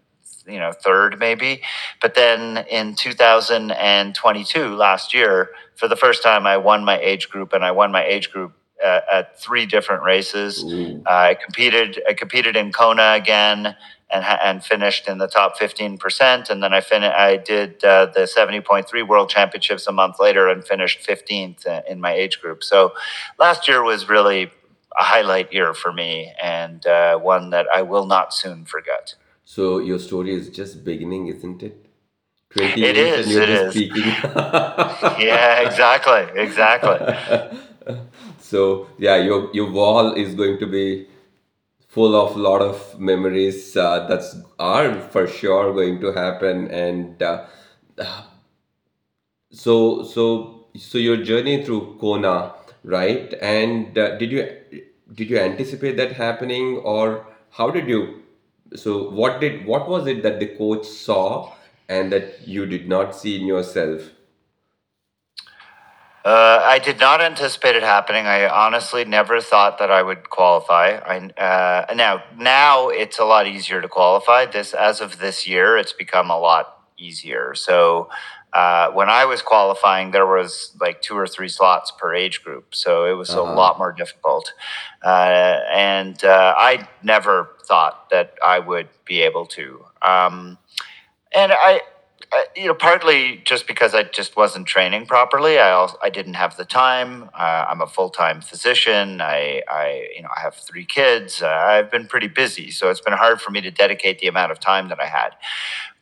[0.47, 1.61] you know third maybe.
[2.01, 7.53] But then in 2022, last year, for the first time, I won my age group,
[7.53, 10.63] and I won my age group uh, at three different races.
[10.63, 12.01] Uh, I competed.
[12.07, 13.75] I competed in Kona again,
[14.09, 16.49] and and finished in the top fifteen percent.
[16.49, 20.19] And then I fin- I did uh, the seventy point three World Championships a month
[20.19, 22.63] later and finished fifteenth in my age group.
[22.63, 22.93] So
[23.39, 24.51] last year was really
[24.99, 29.15] a highlight year for me, and uh, one that I will not soon forget.
[29.45, 31.87] So your story is just beginning, isn't it?
[32.49, 32.95] 20 It
[33.27, 33.81] you're It just is.
[35.19, 35.61] Yeah.
[35.61, 36.41] Exactly.
[36.41, 36.99] Exactly.
[38.39, 41.07] So yeah, your your wall is going to be
[41.97, 44.23] full of a lot of memories uh,
[44.59, 47.45] are for sure going to happen and uh,
[49.51, 50.25] so so
[50.77, 53.33] so your journey through Kona, right?
[53.41, 54.43] And uh, did you
[55.13, 58.21] did you anticipate that happening or how did you
[58.75, 61.53] so what did what was it that the coach saw
[61.89, 64.11] and that you did not see in yourself
[66.27, 68.25] Uh, I did not anticipate it happening.
[68.27, 70.97] I honestly never thought that I would qualify.
[70.97, 74.45] I uh, now now it's a lot easier to qualify.
[74.45, 77.55] This as of this year, it's become a lot easier.
[77.55, 78.09] So
[78.51, 82.75] uh, when I was qualifying, there was like two or three slots per age group,
[82.75, 84.51] so it was a uh-huh lot more difficult.
[85.01, 89.85] Uh, and uh, I never thought that I would be able to.
[90.01, 90.57] Um,
[91.33, 91.79] and I,
[92.31, 95.59] I, you know, partly just because I just wasn't training properly.
[95.59, 97.29] I also I didn't have the time.
[97.33, 99.21] Uh, I'm a full time physician.
[99.21, 101.41] I, I, you know, I have three kids.
[101.41, 104.51] Uh, I've been pretty busy, so it's been hard for me to dedicate the amount
[104.51, 105.29] of time that I had.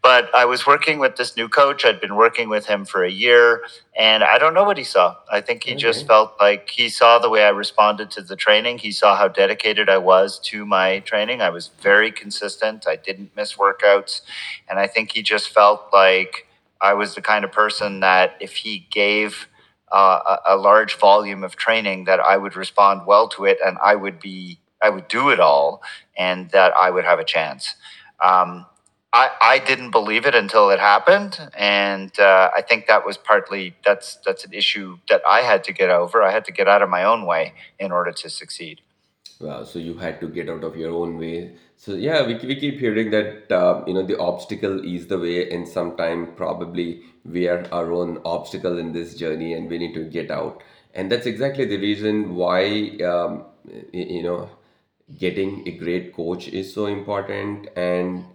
[0.06, 1.84] But I was working with this new coach.
[1.84, 3.64] I'd been working with him for a year,
[3.98, 5.16] and I don't know what he saw.
[5.32, 8.78] I think he just felt like he saw the way I responded to the training.
[8.78, 11.42] He saw how dedicated I was to my training.
[11.42, 12.86] I was very consistent.
[12.88, 14.22] I didn't miss workouts.
[14.70, 16.46] And I think he just felt like
[16.80, 19.48] I was the kind of person that if he gave
[19.92, 23.80] uh, a, a large volume of training, that I would respond well to it and
[23.84, 25.82] I would be, I would do it all
[26.16, 27.74] and that I would have a chance.
[28.24, 28.68] Um,
[29.16, 33.74] I, I didn't believe it until it happened, and uh, I think that was partly
[33.86, 36.22] that's that's an issue that I had to get over.
[36.22, 38.82] I had to get out of my own way in order to succeed.
[39.40, 41.56] Wow, so you had to get out of your own way.
[41.78, 45.50] So yeah, we, we keep hearing that uh, you know the obstacle is the way,
[45.50, 50.04] and sometime probably we are our own obstacle in this journey, and we need to
[50.04, 50.62] get out.
[50.94, 53.46] And that's exactly the reason why um,
[53.94, 54.50] you know
[55.18, 58.26] getting a great coach is so important, and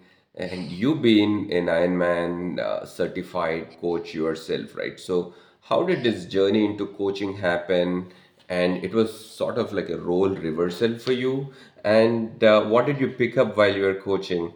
[0.41, 4.99] and you've been an Ironman uh, certified coach yourself, right?
[4.99, 8.12] So how did this journey into coaching happen?
[8.51, 11.53] and it was sort of like a role reversal for you.
[11.84, 14.53] And uh, what did you pick up while you were coaching?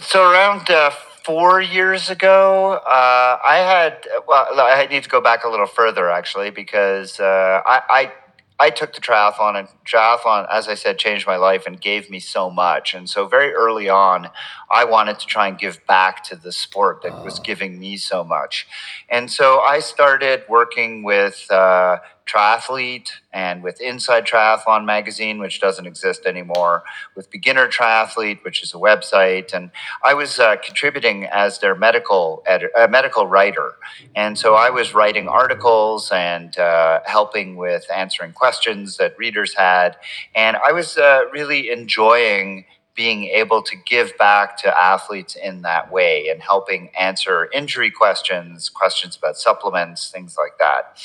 [0.00, 0.90] So around uh,
[1.24, 6.10] four years ago, uh, I had well, I need to go back a little further
[6.10, 8.12] actually because uh, I, I
[8.60, 12.18] I took the triathlon and triathlon, as I said, changed my life and gave me
[12.18, 12.92] so much.
[12.92, 14.30] And so very early on,
[14.70, 17.96] I wanted to try and give back to the sport that was Uh, giving me
[17.96, 18.66] so much.
[19.08, 25.86] And so I started working with uh, Triathlete and with Inside Triathlon magazine, which doesn't
[25.86, 26.84] exist anymore,
[27.16, 29.70] with Beginner Triathlete, which is a website, and
[30.04, 33.76] I was uh, contributing as their medical edi- uh, medical writer,
[34.14, 39.96] and so I was writing articles and uh, helping with answering questions that readers had,
[40.34, 42.66] and I was uh, really enjoying
[42.98, 48.68] being able to give back to athletes in that way and helping answer injury questions,
[48.68, 50.98] questions about supplements, things like that.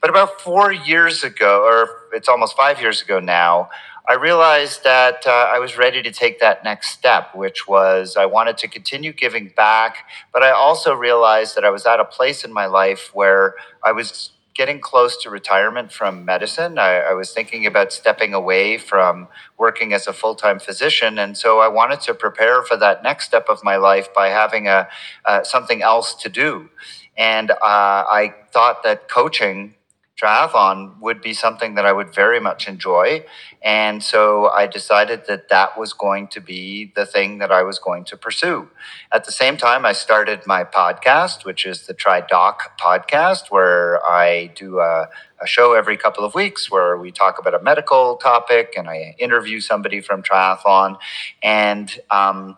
[0.00, 3.68] But about four years ago, or it's almost five years ago now,
[4.08, 8.24] I realized that uh, I was ready to take that next step, which was I
[8.24, 10.08] wanted to continue giving back.
[10.32, 13.92] But I also realized that I was at a place in my life where I
[13.92, 16.78] was getting close to retirement from medicine.
[16.78, 19.28] I, I was thinking about stepping away from
[19.58, 21.18] working as a full time physician.
[21.18, 24.68] And so I wanted to prepare for that next step of my life by having
[24.68, 24.88] a,
[25.24, 26.70] uh, something else to do.
[27.16, 29.74] And uh, I thought that coaching
[30.20, 33.24] triathlon would be something that I would very much enjoy.
[33.62, 37.78] And so I decided that that was going to be the thing that I was
[37.78, 38.68] going to pursue.
[39.10, 44.52] At the same time, I started my podcast, which is the TriDoc podcast, where I
[44.54, 45.08] do a,
[45.40, 49.16] a show every couple of weeks where we talk about a medical topic and I
[49.18, 50.96] interview somebody from triathlon.
[51.42, 52.56] And um,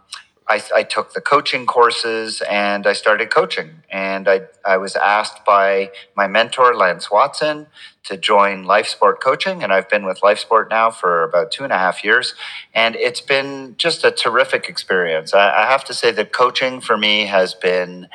[0.49, 3.82] I, I took the coaching courses and I started coaching.
[3.90, 7.66] And I, I was asked by my mentor, Lance Watson,
[8.05, 9.64] to join LifeSport Coaching.
[9.64, 12.34] And I've been with LifeSport now for about two and a half years.
[12.72, 15.34] And it's been just a terrific experience.
[15.34, 18.09] I, I have to say that coaching for me has been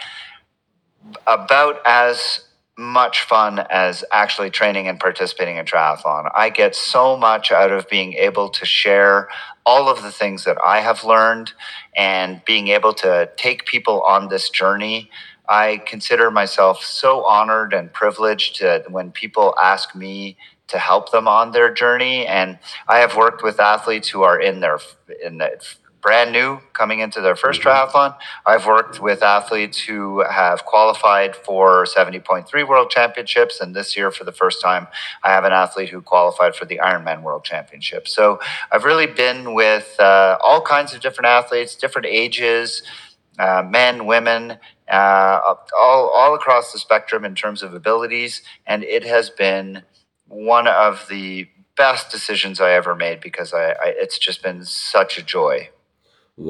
[1.27, 2.45] about as
[2.81, 6.29] much fun as actually training and participating in triathlon.
[6.35, 9.29] I get so much out of being able to share
[9.65, 11.53] all of the things that I have learned
[11.95, 15.09] and being able to take people on this journey.
[15.47, 21.27] I consider myself so honored and privileged to, when people ask me to help them
[21.27, 22.25] on their journey.
[22.25, 22.57] And
[22.87, 24.79] I have worked with athletes who are in their
[25.23, 25.59] in the
[26.01, 27.65] brand new coming into their first mhm.
[27.65, 28.17] triathlon.
[28.45, 34.23] I've worked with athletes who have qualified for 70.3 World Championships, and this year, for
[34.23, 34.87] the first time,
[35.23, 38.07] I have an athlete who qualified for the Ironman World Championship.
[38.07, 38.39] So
[38.71, 42.83] I've really been with uh, all kinds of different athletes, different ages,
[43.39, 44.57] uh, men, women,
[44.89, 49.83] uh, all, all across the spectrum in terms of abilities, and it has been
[50.27, 51.47] one of the
[51.77, 55.69] best decisions I ever made because I, I it's just been such a joy.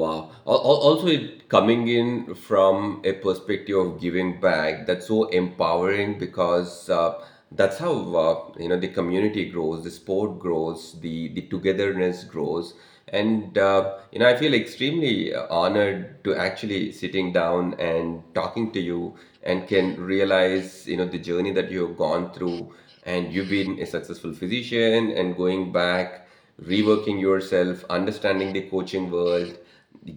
[0.00, 0.30] Wow.
[0.46, 6.18] Al- al- Also, it coming in from a perspective of giving back, that's so empowering
[6.18, 7.20] because uh,
[7.50, 7.92] that's how
[8.24, 12.72] uh, you know the community grows, the sport grows, the the togetherness grows,
[13.08, 18.80] and uh, you know I feel extremely honored to actually sitting down and talking to
[18.80, 22.72] you and can realize you know the journey that you have gone through,
[23.04, 26.26] and you've been a successful physician and going back
[26.62, 29.56] reworking yourself, understanding the coaching world,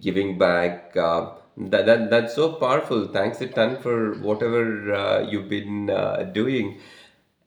[0.00, 0.96] giving back.
[0.96, 3.06] Uh, that, that that's so powerful.
[3.08, 6.80] Thanks a ton for whatever uh, you've been uh, doing.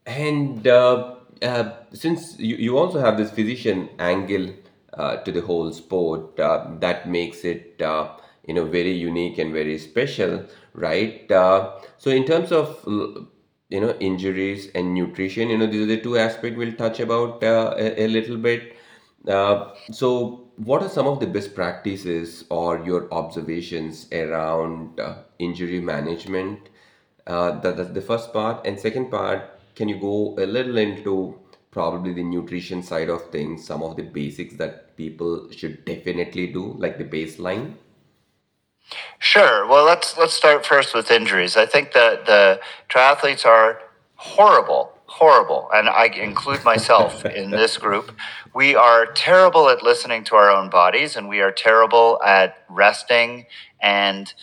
[0.05, 4.53] And uh, uh, since you, you also have this physician angle
[4.93, 8.09] uh, to the whole sport, uh, that makes it uh,
[8.47, 11.31] you know very unique and very special, right?
[11.31, 12.83] Uh, so in terms of
[13.69, 17.43] you know injuries and nutrition, you know these are the two aspects we'll touch about
[17.43, 18.75] uh, a, a little bit.
[19.27, 25.79] Uh, so what are some of the best practices or your observations around uh, injury
[25.79, 26.69] management?
[27.25, 28.65] Uh, that, that's the first part.
[28.65, 31.39] And second part, can you go a little into
[31.71, 36.73] probably the nutrition side of things, some of the basics that people should definitely do,
[36.73, 37.75] like the baseline?
[39.19, 39.67] Sure.
[39.67, 41.55] Well, let's let's start first with injuries.
[41.55, 43.79] I think that the triathletes are
[44.15, 48.15] horrible, horrible, and I include myself in this group.
[48.53, 53.45] We are terrible at listening to our own bodies, and we are terrible at resting
[53.81, 54.33] and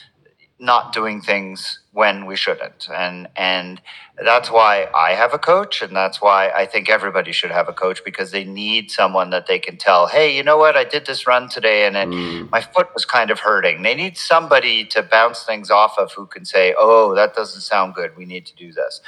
[0.59, 2.89] not doing things when we shouldn't.
[2.95, 3.81] And and
[4.25, 7.75] that's why I have a coach and that's why I think everybody should have a
[7.75, 10.77] coach because they need someone that they can tell hey you know what?
[10.77, 13.83] I did this run today and it, Mm, my foot was kind of hurting.
[13.83, 17.95] They need somebody to bounce things off of who can say oh that doesn't sound
[17.95, 18.17] good.
[18.17, 19.01] We need to do this.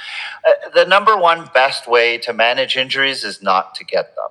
[0.47, 4.29] Uh, the number one best way to manage injuries is not to get them.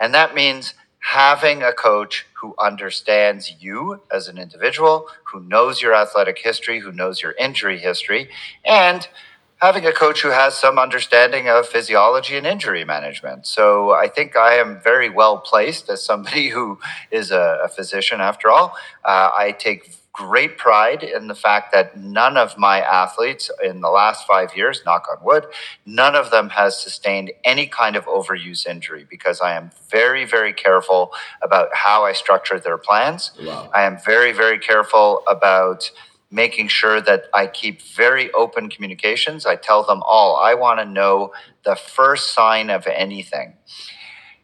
[0.00, 5.94] And that means having a coach who understands you as an individual, who knows your
[5.94, 8.28] athletic history, who knows your injury history,
[8.64, 9.08] and
[9.60, 13.46] having a coach who has some understanding of physiology and injury management.
[13.46, 16.78] So I think I am very well placed as somebody who
[17.10, 18.76] is a, a physician after all.
[19.04, 23.88] Uh, I take great pride in the fact that none of my athletes in the
[23.88, 25.46] last five years, knock on wood,
[25.86, 30.52] none of them has sustained any kind of overuse injury because I am very, very
[30.52, 33.30] careful about how I structure their plans.
[33.40, 33.70] wow.
[33.72, 35.88] I am very, very careful about
[36.30, 39.46] making sure that I keep very open communications.
[39.46, 41.32] I tell them all, I want to know
[41.64, 43.54] the first sign of anything.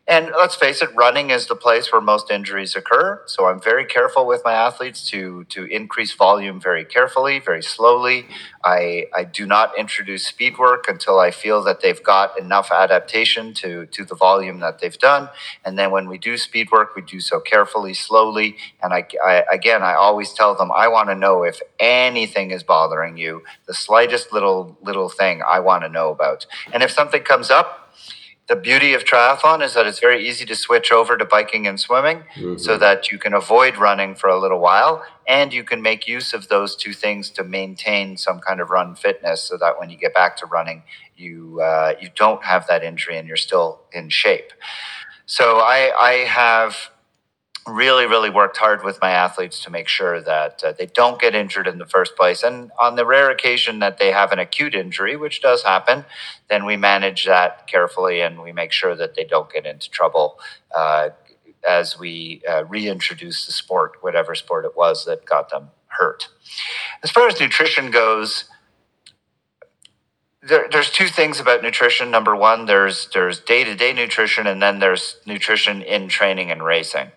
[0.07, 3.23] And let's face it, running is the place where most injuries occur.
[3.25, 8.27] So I'm very careful with my athletes to to increase volume very carefully, very slowly.
[8.63, 13.55] I, I do not introduce speed work until I feel that they've got enough adaptation
[13.55, 15.31] to, to the volume that they've done.
[15.65, 18.57] And then when we do speed work, we do so carefully, slowly.
[18.83, 22.63] And I, I again, I always tell them, I want to know if anything is
[22.63, 26.45] bothering you, the slightest little little thing I want to know about.
[26.75, 27.84] And if something comes up,
[28.49, 31.81] the beauty of triathlon is that it's very easy to switch over to biking and
[31.81, 32.25] swimming
[32.57, 36.07] so hmm that you can avoid running for a little while and you can make
[36.09, 39.91] use of those two things to maintain some kind of run fitness so that when
[39.91, 40.83] you get back to running
[41.17, 44.53] you uh, you don't have that injury and you're still in shape.
[45.27, 46.77] So i i have
[47.67, 51.35] really, really worked hard with my athletes to make sure that uh, they don't get
[51.35, 52.43] injured in the first place.
[52.43, 56.05] And on the rare occasion that they have an acute injury, which does happen,
[56.51, 60.39] then we manage that carefully and we make sure that they don't get into trouble
[60.77, 61.11] uh,
[61.67, 66.29] as we uh, reintroduce the sport, whatever sport it was that got them hurt.
[67.03, 68.45] As far as nutrition goes,
[70.49, 72.11] there, there's two things about nutrition.
[72.11, 76.65] Number one, there's there's day to day nutrition, and then there's nutrition in training and
[76.65, 77.09] racing.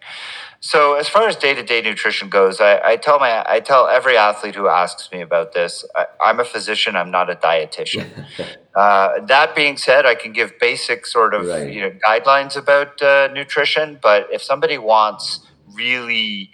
[0.59, 3.87] So as far as day to day nutrition goes, I, I tell my I tell
[3.87, 6.95] every athlete who asks me about this, I, I'm a physician.
[6.95, 8.07] I'm not a dietitian.
[8.77, 11.73] Uh, that being said, I can give basic sort of Right.
[11.73, 13.97] you know guidelines about uh, nutrition.
[13.99, 15.39] But if somebody wants
[15.73, 16.51] really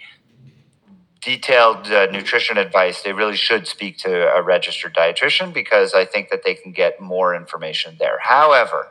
[1.24, 6.28] detailed uh, nutrition advice, they really should speak to a registered dietitian because I think
[6.28, 8.18] that they can get more information there.
[8.22, 8.88] However,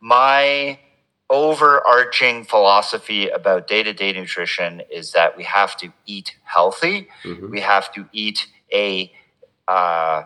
[0.00, 0.78] my
[1.28, 7.50] overarching philosophy about day to day nutrition is that we have to eat healthy, hmm
[7.50, 9.12] we have to eat a
[9.66, 10.22] uh,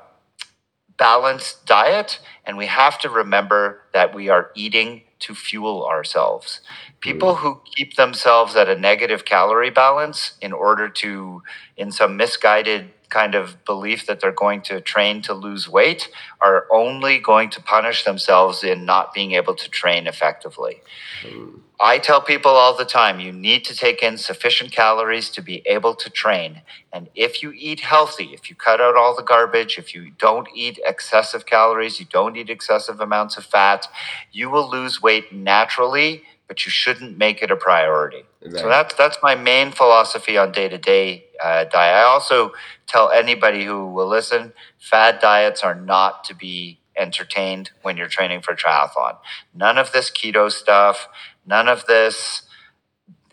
[0.98, 6.60] balanced diet, and we have to remember that we are eating to fuel ourselves.
[6.60, 7.00] Mm.
[7.00, 11.42] People who keep themselves at a negative calorie balance in order to,
[11.76, 16.08] in some misguided kind of belief that they're going to train to lose weight
[16.40, 20.80] are only going to punish themselves in not being able to train effectively.
[21.22, 21.58] Hmm.
[21.84, 25.62] I tell people all the time you need to take in sufficient calories to be
[25.66, 26.62] able to train.
[26.92, 30.48] And if you eat healthy, if you cut out all the garbage, if you don't
[30.54, 33.88] eat excessive calories, you don't eat excessive amounts of fat,
[34.30, 38.24] you will lose weight naturally, but you shouldn't make it a priority.
[38.60, 41.72] So that's that's my main philosophy on day to day diet.
[41.74, 42.52] I also
[42.86, 48.42] tell anybody who will listen, fad diets are not to be entertained when you're training
[48.42, 49.16] for triathlon.
[49.54, 51.08] None of this keto stuff,
[51.46, 52.42] none of this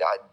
[0.01, 0.23] uh,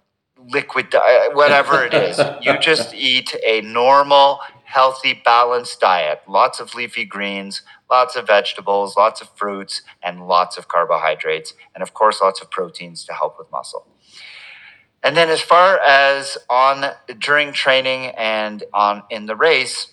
[0.48, 2.20] liquid diet, whatever it is.
[2.42, 6.20] You just eat a normal, healthy, balanced diet.
[6.28, 11.82] Lots of leafy greens, lots of vegetables, lots of fruits, and lots of carbohydrates, and
[11.82, 13.86] of course, lots of proteins to help with muscle.
[15.02, 19.92] And then as far as on during training and on in the race,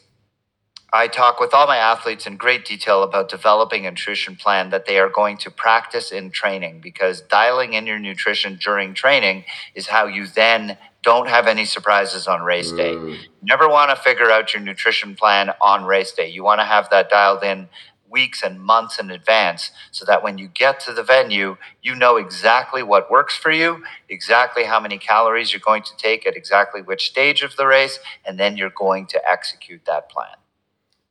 [0.95, 4.85] I talk with all my athletes in great detail about developing a nutrition plan that
[4.85, 9.87] they are going to practice in training because dialing in your nutrition during training is
[9.87, 12.93] how you then don't have any surprises on race day.
[12.93, 16.29] Mm, You never want to figure out your nutrition plan on race day.
[16.29, 17.67] You want to have that dialed in
[18.09, 22.15] weeks and months in advance so that when you get to the venue, you know
[22.17, 26.81] exactly what works for you, exactly how many calories you're going to take at exactly
[26.81, 30.35] which stage of the race, and then you're going to execute that plan.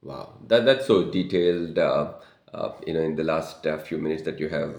[0.03, 1.79] Wow, that that's so detailed.
[1.79, 2.13] Uh,
[2.55, 4.75] uh, you know, in the last uh, few minutes that you have,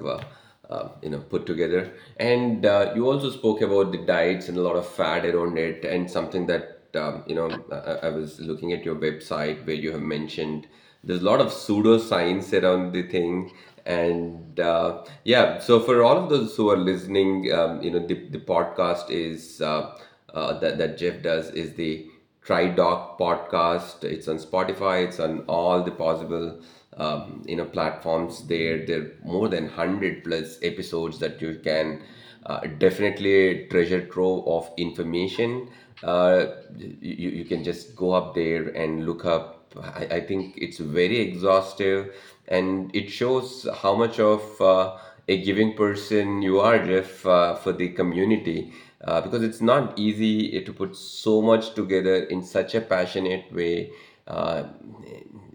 [0.70, 4.62] uh, you know, put together, and uh, you also spoke about the diets and a
[4.62, 8.72] lot of fat around it, and something that um, you know, I, I was looking
[8.74, 10.68] at your website where you have mentioned
[11.04, 13.52] there's a lot of pseudoscience around the thing,
[13.86, 15.60] and uh, yeah.
[15.60, 19.62] So for all of those who are listening, um, you know, the the podcast is
[19.62, 19.98] uh,
[20.34, 22.08] uh, that that Jeff does is the
[22.46, 24.04] TriDoc podcast.
[24.04, 25.06] It's on Spotify.
[25.08, 26.60] It's on all the possible
[26.98, 28.46] um, you know platforms.
[28.48, 32.02] There, there are more than hundred plus episodes that you can
[32.46, 35.70] uh, definitely treasure trove of information.
[36.04, 39.76] Uh, you, you can just go up there and look up.
[39.82, 42.14] I, I think it's very exhaustive
[42.48, 47.72] and it shows how much of uh, a giving person you are, Jeff, uh, for
[47.72, 48.74] the community.
[49.04, 53.92] Uh, because it's not easy to put so much together in such a passionate way.
[54.28, 54.64] Uh,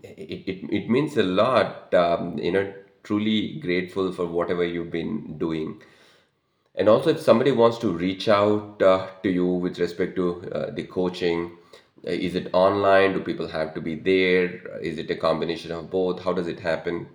[0.02, 2.72] it, it, it means a lot, um, you know,
[3.02, 5.80] truly grateful for whatever you've been doing.
[6.74, 10.70] And also, if somebody wants to reach out uh, to you with respect to uh,
[10.70, 11.56] the coaching,
[12.06, 13.14] uh, is it online?
[13.14, 14.78] Do people have to be there?
[14.78, 16.22] Is it a combination of both?
[16.22, 17.08] How does it happen?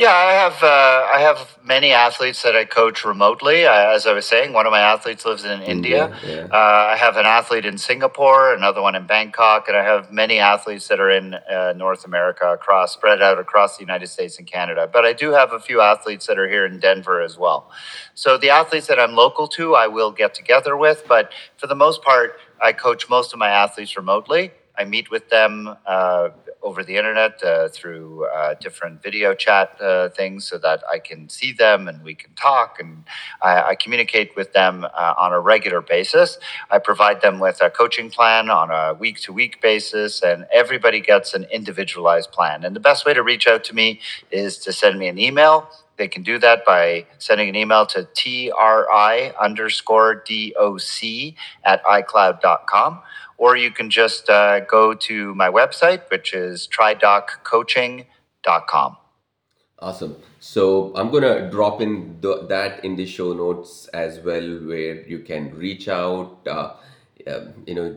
[0.00, 3.66] Yeah, I have uh, I have many athletes that I coach remotely.
[3.66, 6.06] As I was saying, one of my athletes lives in India.
[6.06, 6.44] India, yeah.
[6.50, 10.38] Uh, I have an athlete in Singapore, another one in Bangkok, and I have many
[10.38, 14.46] athletes that are in uh, North America, across spread out across the United States and
[14.46, 14.88] Canada.
[14.90, 17.70] But I do have a few athletes that are here in Denver as well.
[18.14, 21.04] So the athletes that I'm local to, I will get together with.
[21.06, 24.52] But for the most part, I coach most of my athletes remotely.
[24.78, 26.30] I meet with them uh,
[26.62, 31.28] over the internet uh, through uh, different video chat uh, things so that I can
[31.28, 33.04] see them and we can talk and
[33.42, 36.38] I, I communicate with them uh, on a regular basis.
[36.70, 41.00] I provide them with a coaching plan on a week to week basis, and everybody
[41.00, 42.64] gets an individualized plan.
[42.64, 44.00] And the best way to reach out to me
[44.30, 45.70] is to send me an email.
[46.00, 51.34] They can do that by sending an email to tri underscore doc
[51.64, 53.02] at icloud.com
[53.36, 58.96] or you can just uh, go to my website, which is tridoccoaching.com.
[59.78, 60.16] Awesome.
[60.38, 65.18] So I'm gonna drop in the, that in the show notes as well, where you
[65.20, 66.38] can reach out.
[66.46, 66.76] Uh,
[67.26, 67.94] um, you know,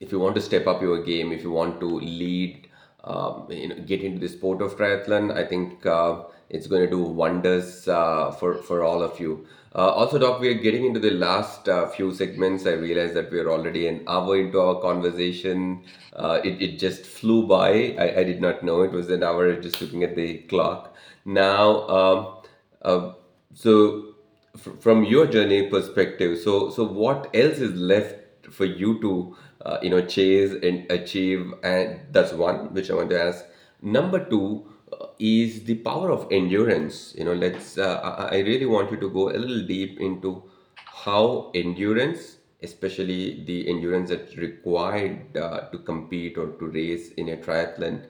[0.00, 2.66] if you want to step up your game, if you want to lead,
[3.04, 6.90] um, you know, get into the sport of triathlon, I think uh, it's going to
[6.90, 9.46] do wonders uh, for for all of you.
[9.74, 12.66] Uh, also, Doc, we are getting into the last uh, few segments.
[12.66, 15.84] I realize that we are already an hour into our conversation.
[16.14, 17.94] Uh, it, it just flew by.
[17.98, 20.94] I, I did not know it was an hour just looking at the clock.
[21.26, 22.36] Now, um,
[22.80, 23.12] uh,
[23.52, 24.14] so
[24.56, 29.78] fr- from your journey perspective, so so what else is left for you to uh,
[29.82, 31.52] you know chase and achieve?
[31.62, 33.44] And that's one which I want to ask.
[33.82, 34.72] Number two
[35.18, 37.14] is the power of endurance.
[37.16, 37.78] You know, let's.
[37.78, 40.42] Uh, I, really want you to go a little deep into
[40.76, 47.36] how endurance, especially the endurance that's required uh, to compete or to race in a
[47.36, 48.06] triathlon,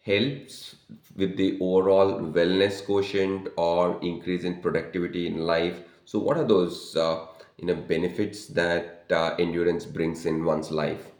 [0.00, 0.76] helps
[1.16, 5.82] with the overall wellness quotient or increase in productivity in life.
[6.06, 7.26] So, what are those uh,
[7.58, 11.10] you know benefits that uh, endurance brings in one's life?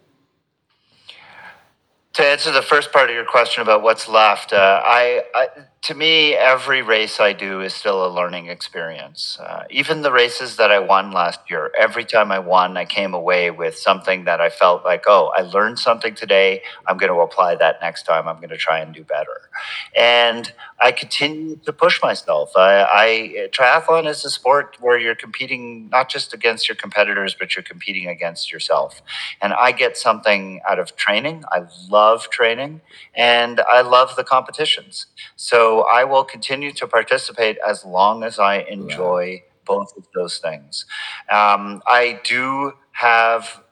[2.17, 5.49] To answer the first part of your question about what's left, uh, I, I
[5.87, 9.39] to me every race I do is still a learning experience.
[9.39, 13.15] Uh, even the races that I won last year, every time I won, I came
[13.15, 16.63] away with something that I felt like, oh, I learned something today.
[16.89, 18.27] I'm going to apply that next time.
[18.27, 19.49] I'm going to try and do better.
[19.97, 22.51] And I continue to push myself.
[22.57, 27.55] I, I triathlon is a sport where you're competing not just against your competitors, but
[27.55, 29.03] you're competing against yourself.
[29.41, 31.45] And I get something out of training.
[31.53, 32.81] I love training
[33.15, 35.07] and I love the competitions.
[35.37, 40.87] So I will continue to participate as long as I enjoy both of those things.
[41.31, 43.63] Um, I do have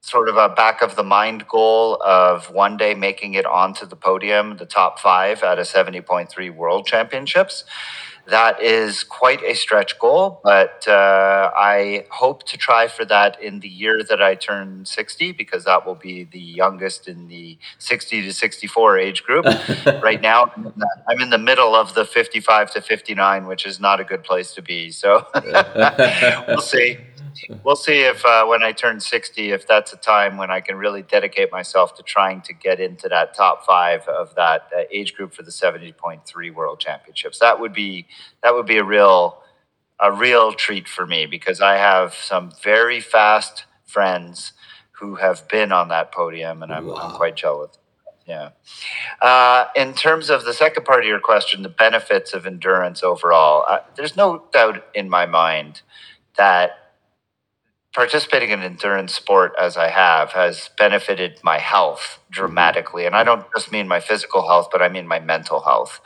[0.00, 3.96] sort of a back of the mind goal of one day making it onto the
[3.96, 7.64] podium, the top five at a 70.3 World Championships.
[8.28, 13.60] That is quite a stretch goal, but uh, I hope to try for that in
[13.60, 18.22] the year that I turn 60 because that will be the youngest in the 60
[18.22, 19.46] to 64 age group.
[20.02, 20.52] Right now,
[21.08, 24.54] I'm in the middle of the 55 to 59, which is not a good place
[24.54, 24.90] to be.
[24.90, 25.26] So
[26.48, 26.98] we'll see
[27.64, 30.76] we'll see if uh, when I turn 60, if that's a time when I can
[30.76, 35.14] really dedicate myself to trying to get into that top five of that uh, age
[35.14, 37.38] group for the 70.3 World Championships.
[37.38, 38.06] That would be
[38.42, 39.42] that would be a real
[40.00, 44.52] a real treat for me because I have some very fast friends
[44.92, 47.78] who have been on that podium, and I'm I'm quite jealous.
[48.26, 48.50] Yeah.
[49.22, 53.64] Uh, in terms of the second part of your question, the benefits of endurance overall,
[53.66, 55.80] uh, there's no doubt in my mind
[56.36, 56.87] that
[57.94, 63.06] participating in endurance sport as I have has benefited my health dramatically.
[63.06, 66.00] And I don't just mean my physical health, but I mean my mental health.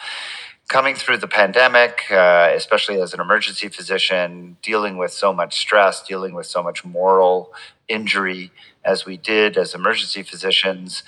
[0.69, 6.03] Coming through the pandemic, uh, especially as an emergency physician, dealing with so much stress,
[6.03, 7.53] dealing with so much moral
[7.89, 8.53] injury
[8.85, 11.03] as we did as emergency physicians,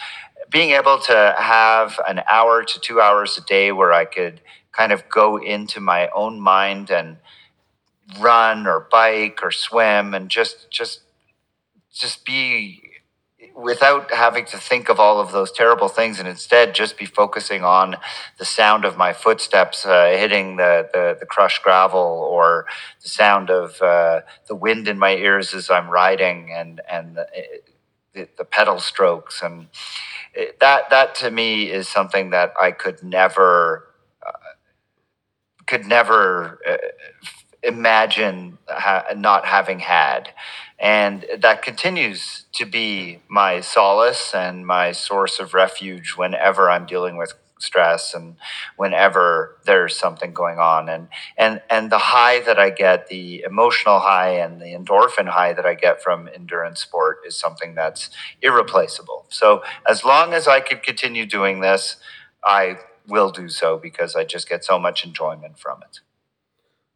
[0.50, 4.40] being able to have an hour to two hours a day where I could
[4.72, 7.16] kind of go into my own mind and
[8.20, 11.00] run or bike or swim and just just
[11.92, 12.82] just be
[13.56, 17.62] without having to think of all of those terrible things and instead just be focusing
[17.62, 17.96] on
[18.38, 22.66] the sound of my footsteps uh, hitting the, the, the crushed gravel or
[23.02, 27.26] the sound of uh, the wind in my ears as I'm riding and and the,
[28.12, 29.40] the, the pedal strokes.
[29.42, 29.68] And
[30.34, 33.84] it, that that to me is something that I could never
[35.66, 36.76] could never uh,
[37.64, 40.30] imagine ha- not having had.
[40.78, 47.16] And that continues to be my solace and my source of refuge whenever I'm dealing
[47.16, 48.36] with stress and
[48.76, 51.08] whenever there's something going on and
[51.38, 55.64] and and the high that I get the emotional high and the endorphin high that
[55.64, 58.10] I get from endurance sport is something that's
[58.42, 59.26] irreplaceable.
[59.30, 61.96] So as long as I could continue doing this,
[62.44, 66.00] I will do so because I just get so much enjoyment from it.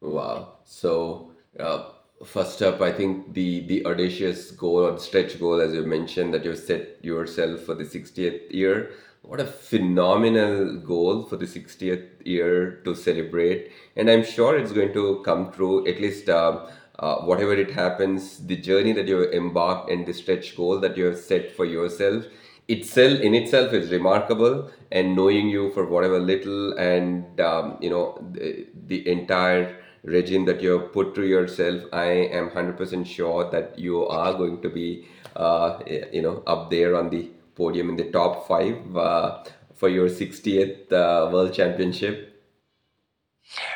[0.00, 0.58] Wow.
[0.64, 1.90] So, uh,
[2.24, 6.44] first up, I think the the audacious goal or stretch goal, as you mentioned, that
[6.44, 8.90] you've set yourself for the 60th year.
[9.22, 13.72] What a phenomenal goal for the 60th year to celebrate.
[13.96, 16.66] And I'm sure it's going to come true, at least uh,
[16.98, 21.06] uh, whatever it happens, the journey that you've embarked and the stretch goal that you
[21.06, 22.24] have set for yourself
[22.68, 28.22] itself in itself is remarkable and knowing you for whatever little and um, you know
[28.32, 32.06] the, the entire regime that you have put to yourself i
[32.40, 35.78] am 100% sure that you are going to be uh,
[36.12, 39.42] you know up there on the podium in the top five uh,
[39.74, 42.24] for your 60th uh, world championship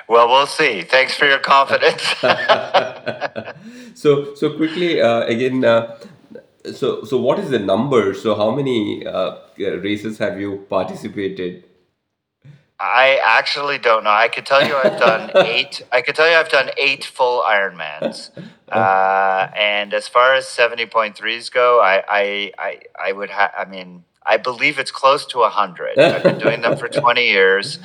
[0.06, 0.82] Well, we'll see.
[0.82, 2.02] Thanks for your confidence.
[3.94, 5.98] so so quickly uh, again uh,
[6.72, 11.64] so so what is the number so how many uh, races have you participated
[12.82, 14.10] I actually don't know.
[14.10, 15.82] I could tell you I've done eight.
[15.92, 18.30] I could tell you I've done eight full Ironmans.
[18.72, 23.50] Uh, and as far as seventy point threes go, I I I, I would have.
[23.54, 25.98] I mean, I believe it's close to a hundred.
[25.98, 27.80] I've been doing them for twenty years,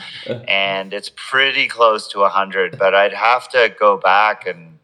[0.47, 2.79] and it's pretty close to a hundred.
[2.79, 4.79] But I'd have to go back and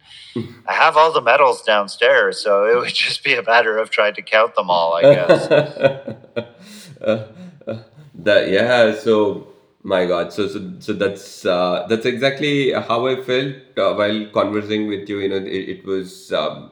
[0.67, 4.15] I have all the medals downstairs, so it would just be a matter of trying
[4.15, 5.47] to count them all, I guess.
[8.15, 9.52] that yeah so
[9.83, 14.87] my god so so, so that's uh, that's exactly how i felt uh, while conversing
[14.87, 16.71] with you you know it, it was um,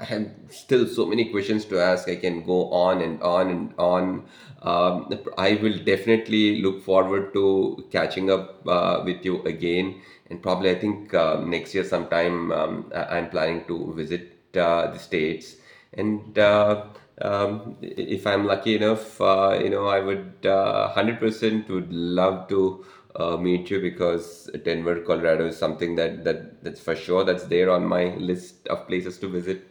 [0.00, 2.08] I have still so many questions to ask.
[2.08, 4.24] I can go on and on and on.
[4.60, 10.00] Um, I will definitely look forward to catching up uh, with you again.
[10.28, 14.90] And probably, I think um, next year sometime um, I- I'm planning to visit uh,
[14.90, 15.54] the States.
[15.92, 16.86] And uh,
[17.22, 22.84] um, if I'm lucky enough, uh, you know, I would uh, 100% would love to
[23.16, 27.70] uh, meet you because Denver, Colorado is something that, that that's for sure that's there
[27.70, 29.68] on my list of places to visit.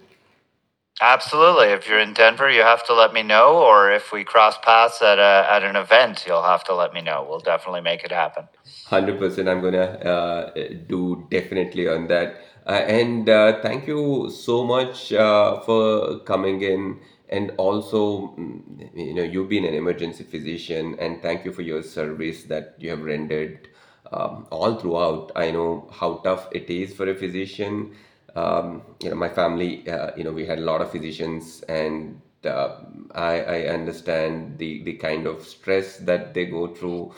[1.02, 1.68] Absolutely.
[1.68, 5.02] If you're in Denver, you have to let me know, or if we cross paths
[5.02, 7.26] at a at an event, you'll have to let me know.
[7.28, 8.48] We'll definitely make it happen.
[8.90, 10.52] 100% I'm gonna uh,
[10.88, 12.36] do definitely on that.
[12.68, 17.00] Uh, and uh, thank you so much uh, for coming in.
[17.32, 21.82] And also, mm, you know, you've been an emergency physician, and thank you for your
[21.82, 23.70] service that you have rendered
[24.12, 25.32] um, all throughout.
[25.36, 27.96] I know how tough it is for a physician.
[28.36, 32.22] Um, you know, my family, uh, you know, we had a lot of physicians, and
[32.46, 32.78] uh,
[33.14, 37.14] I, I understand the, the kind of stress that they go through.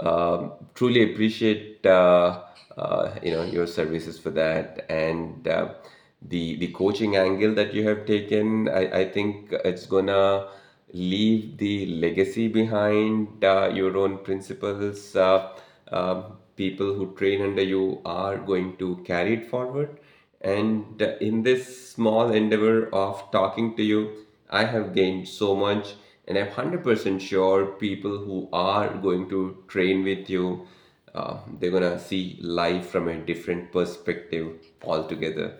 [0.00, 2.42] Um, truly appreciate uh,
[2.76, 5.74] uh, you know your services for that and uh,
[6.22, 8.68] the the coaching angle that you have taken.
[8.68, 10.48] I, I think it's gonna
[10.92, 15.14] leave the legacy behind uh, your own principles.
[15.16, 15.52] Uh,
[15.92, 19.98] um, people who train under you are going to carry it forward.
[20.40, 25.94] And uh, in this small endeavor of talking to you, I have gained so much,
[26.26, 30.66] and I'm 100% sure people who are going to train with you,
[31.14, 34.52] uh, they're gonna see life from a different perspective
[34.82, 35.58] altogether.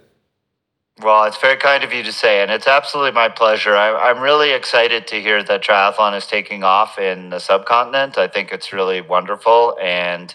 [1.00, 3.76] Well, it's very kind of you to say, and it's absolutely my pleasure.
[3.76, 8.18] I, I'm really excited to hear that triathlon is taking off in the subcontinent.
[8.18, 10.34] I think it's really wonderful, and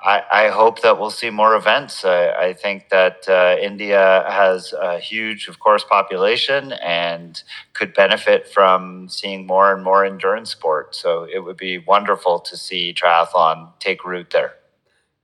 [0.00, 2.04] I, I hope that we'll see more events.
[2.04, 7.42] I, I think that uh, India has a huge, of course, population and
[7.72, 10.94] could benefit from seeing more and more endurance sport.
[10.94, 14.54] So it would be wonderful to see triathlon take root there.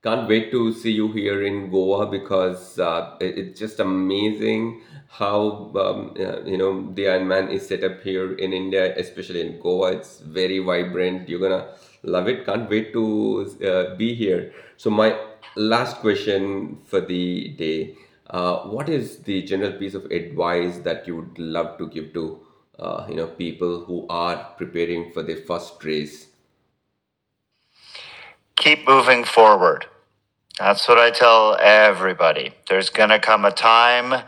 [0.05, 4.81] Can't wait to see you here in Goa because uh, it- it's just amazing
[5.19, 5.37] how
[5.83, 9.91] um, uh, you know the Ironman is set up here in India, especially in Goa.
[9.97, 11.27] It's very vibrant.
[11.29, 11.65] You're gonna
[12.03, 12.45] love it.
[12.45, 13.05] Can't wait to
[13.71, 14.53] uh, be here.
[14.77, 15.09] So my
[15.57, 17.97] last question for the day:
[18.29, 22.25] uh, What is the general piece of advice that you would love to give to
[22.79, 26.27] uh, you know people who are preparing for their first race?
[28.57, 29.87] Keep moving forward.
[30.57, 32.53] That's what I tell everybody.
[32.69, 34.23] There's going to come a time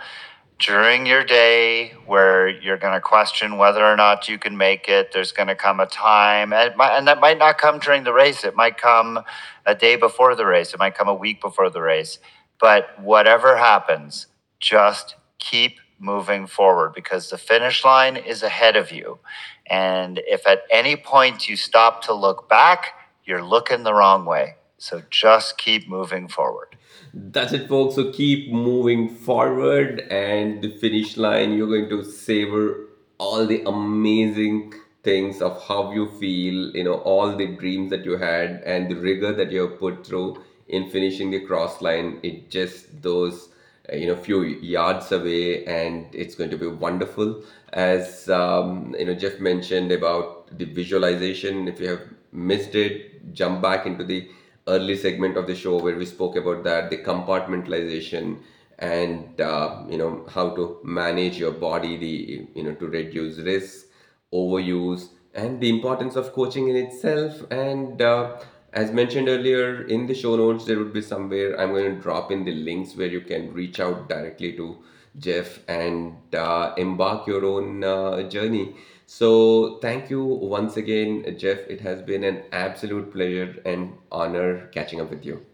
[0.60, 5.14] during your day where you're going to question whether or not you can make it.
[5.14, 8.12] There's going to come a time, and, might, and that might not come during the
[8.12, 8.44] race.
[8.44, 9.22] It might come
[9.66, 10.74] a day before the race.
[10.74, 12.20] It might come a week before the race.
[12.60, 14.28] But whatever happens,
[14.60, 19.20] just keep moving forward because the finish line is ahead of you.
[19.66, 22.88] And if at any point you stop to look back,
[23.24, 24.56] you're looking the wrong way.
[24.78, 26.78] So just keep moving forward.
[27.14, 27.96] That's it, folks.
[27.96, 32.86] So keep moving forward, and the finish line, you're going to savor
[33.18, 34.74] all the amazing
[35.04, 38.96] things of how you feel, you know, all the dreams that you had, and the
[38.96, 42.20] rigor that you have put through in finishing the cross line.
[42.22, 43.50] It just those,
[43.92, 47.42] you know, few yards away, and it's going to be wonderful.
[47.74, 51.68] As um, you know, Jeff mentioned about the visualization.
[51.68, 52.02] If you have
[52.32, 54.30] missed it, jump back into the
[54.68, 58.38] early segment of the show where we spoke about that the compartmentalization
[58.80, 63.88] and uh, you know how to manage your body the you know to reduce risk
[64.34, 67.44] overuse and the importance of coaching in itself.
[67.52, 68.40] And uh,
[68.74, 72.32] as mentioned earlier in the show notes there would be somewhere i'm going to drop
[72.32, 74.78] in the links where you can reach out directly to
[75.18, 78.76] jeff and uh, embark your own uh, journey
[79.10, 81.60] so, thank you once again, Jeff.
[81.70, 85.46] It has been an absolute pleasure and honor catching up with you.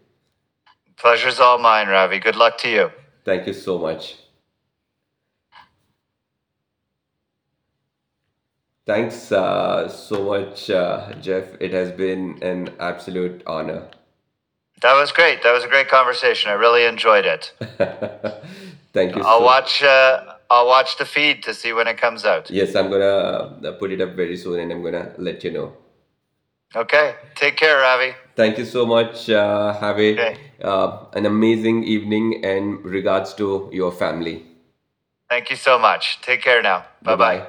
[0.97, 2.17] Pleasure's all mine, Ravi.
[2.17, 2.91] Good luck to you.
[3.23, 4.15] Thank you so much.
[8.87, 11.45] Thanks uh, so much, uh, Jeff.
[11.61, 13.87] It has been an absolute honor.
[14.81, 15.43] That was great.
[15.43, 16.49] That was a great conversation.
[16.49, 17.53] I really enjoyed it.
[18.93, 19.23] Thank you.
[19.23, 19.81] I'll watch.
[19.81, 22.49] Uh, I'll watch the feed to see when it comes out.
[22.51, 23.05] Yes, I'm gonna
[23.67, 25.73] uh, put it up very soon, and I'm gonna let you know.
[26.75, 27.15] Okay.
[27.35, 28.15] Take care, Ravi.
[28.35, 29.29] Thank you so much.
[29.29, 30.37] Uh, have a, okay.
[30.61, 34.45] uh, an amazing evening, and regards to your family.
[35.29, 36.21] Thank you so much.
[36.21, 36.85] Take care now.
[37.01, 37.47] Bye bye.